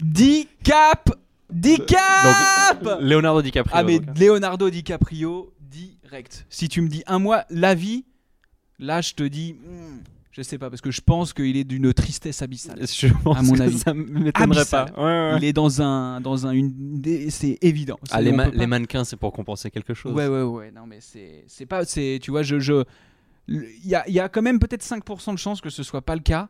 [0.00, 1.12] 10 caps
[1.50, 3.74] 10 caps Leonardo DiCaprio.
[3.76, 4.18] Ah, mais donc.
[4.18, 6.44] Leonardo DiCaprio, direct.
[6.50, 8.04] Si tu me dis un mois, la vie,
[8.78, 9.54] là, je te dis.
[9.54, 9.98] hmm,
[10.36, 12.80] je sais pas, parce que je pense qu'il est d'une tristesse abyssale.
[12.86, 13.78] Je pense à mon que avis.
[13.78, 14.84] ça m'étonnerait pas.
[14.96, 15.38] Ouais, ouais.
[15.38, 16.20] Il est dans un.
[16.20, 17.98] Dans un une, c'est évident.
[18.10, 20.12] Ah, les, on ma- peut pas- les mannequins, c'est pour compenser quelque chose.
[20.14, 20.70] Ouais, ouais, ouais.
[20.70, 21.84] Non, mais c'est c'est pas.
[21.84, 22.84] c'est Tu vois, je.
[23.48, 26.02] Il y, a, il y a quand même peut-être 5% de chance que ce soit
[26.02, 26.48] pas le cas,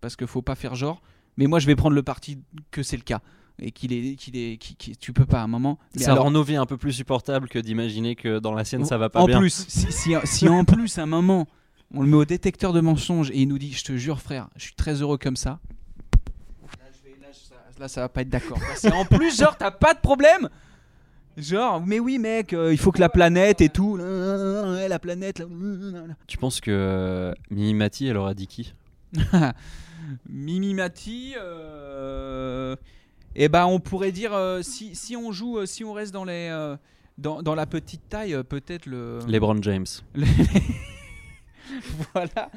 [0.00, 1.02] parce qu'il faut pas faire genre.
[1.36, 2.38] Mais moi, je vais prendre le parti
[2.70, 3.20] que c'est le cas.
[3.60, 4.14] Et qu'il est.
[4.16, 5.78] qu'il est qu'il- qu'il- tu peux pas à un moment.
[5.94, 8.64] Mais ça alors- rend nos vies un peu plus supportables que d'imaginer que dans la
[8.64, 9.38] sienne ça va pas en bien.
[9.40, 11.46] plus, si, si- si en plus, à un moment,
[11.94, 14.48] on le met au détecteur de mensonges et il nous dit Je te jure, frère,
[14.56, 15.58] je suis très heureux comme ça.
[16.78, 18.58] Là, je vais- là, ça, là, ça va pas être d'accord.
[18.92, 20.48] En plus, genre, t'as pas de problème
[21.36, 23.96] Genre, mais oui, mec, euh, il faut que la planète et tout.
[23.96, 25.38] La planète.
[25.38, 25.46] là,
[26.26, 28.74] Tu penses que euh, Mimi Mati, elle aura dit qui?
[30.28, 31.34] Mimi Mati.
[31.40, 32.74] euh,
[33.36, 36.24] Eh ben, on pourrait dire euh, si, si on joue, euh, si on reste dans
[36.24, 36.74] les.
[37.18, 39.20] dans, dans la petite taille, peut-être le.
[39.28, 39.86] LeBron James.
[42.14, 42.50] Voilà.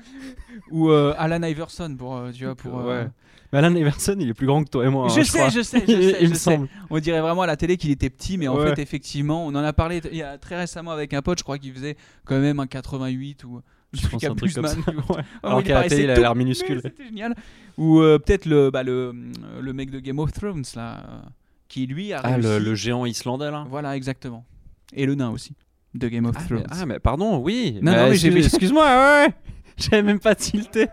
[0.72, 2.80] Ou euh, Alan Iverson pour, euh, tu vois, pour.
[2.80, 3.10] euh, Ouais.
[3.54, 5.10] Mais Alan Iverson, il est plus grand que toi et moi.
[5.10, 5.50] Je hein, sais, crois.
[5.50, 6.40] je sais, je sais, il je me sais.
[6.56, 6.70] semble.
[6.90, 8.74] On dirait vraiment à la télé qu'il était petit, mais en Ouais.
[8.76, 11.44] fait, effectivement, on en a parlé il y a très récemment avec un pote, je
[11.44, 13.62] crois qu'il faisait quand même un 88 ou.
[13.94, 14.78] Je pense un truc comme ça.
[14.88, 14.94] Ouais.
[15.18, 16.80] Ouais, Alors qu'à la télé, il a l'air minuscule.
[16.82, 17.36] C'était génial.
[17.78, 19.14] Ou euh, peut-être le, bah, le,
[19.60, 21.20] le mec de Game of Thrones, là, euh,
[21.68, 22.48] qui lui a Ah, réussi.
[22.48, 24.46] le, le géant islandais là Voilà, exactement.
[24.94, 25.56] Et le nain aussi,
[25.94, 26.60] de Game of ah Thrones.
[26.70, 27.80] mais, ah, mais pardon, oui.
[27.82, 29.34] Non, Bah, non, mais j'ai excuse- vu- Excuse-moi, ouais, ouais.
[29.78, 30.88] J'avais même pas tilté.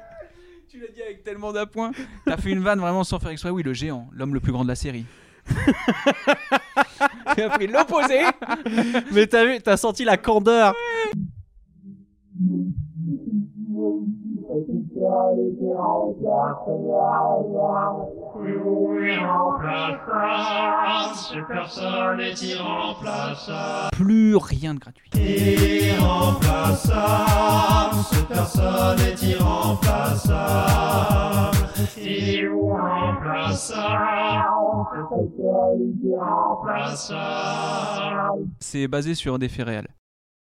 [0.71, 1.93] Tu l'as dit avec tellement d'appoint.
[2.27, 3.51] T'as fait une vanne vraiment sans faire exprès.
[3.51, 5.05] Oui, le géant, l'homme le plus grand de la série.
[7.37, 8.21] tu as pris l'opposé.
[9.13, 10.75] Mais t'as vu, t'as senti la candeur.
[23.93, 25.11] Plus rien de gratuit.
[38.61, 39.89] C'est basé sur des faits réels.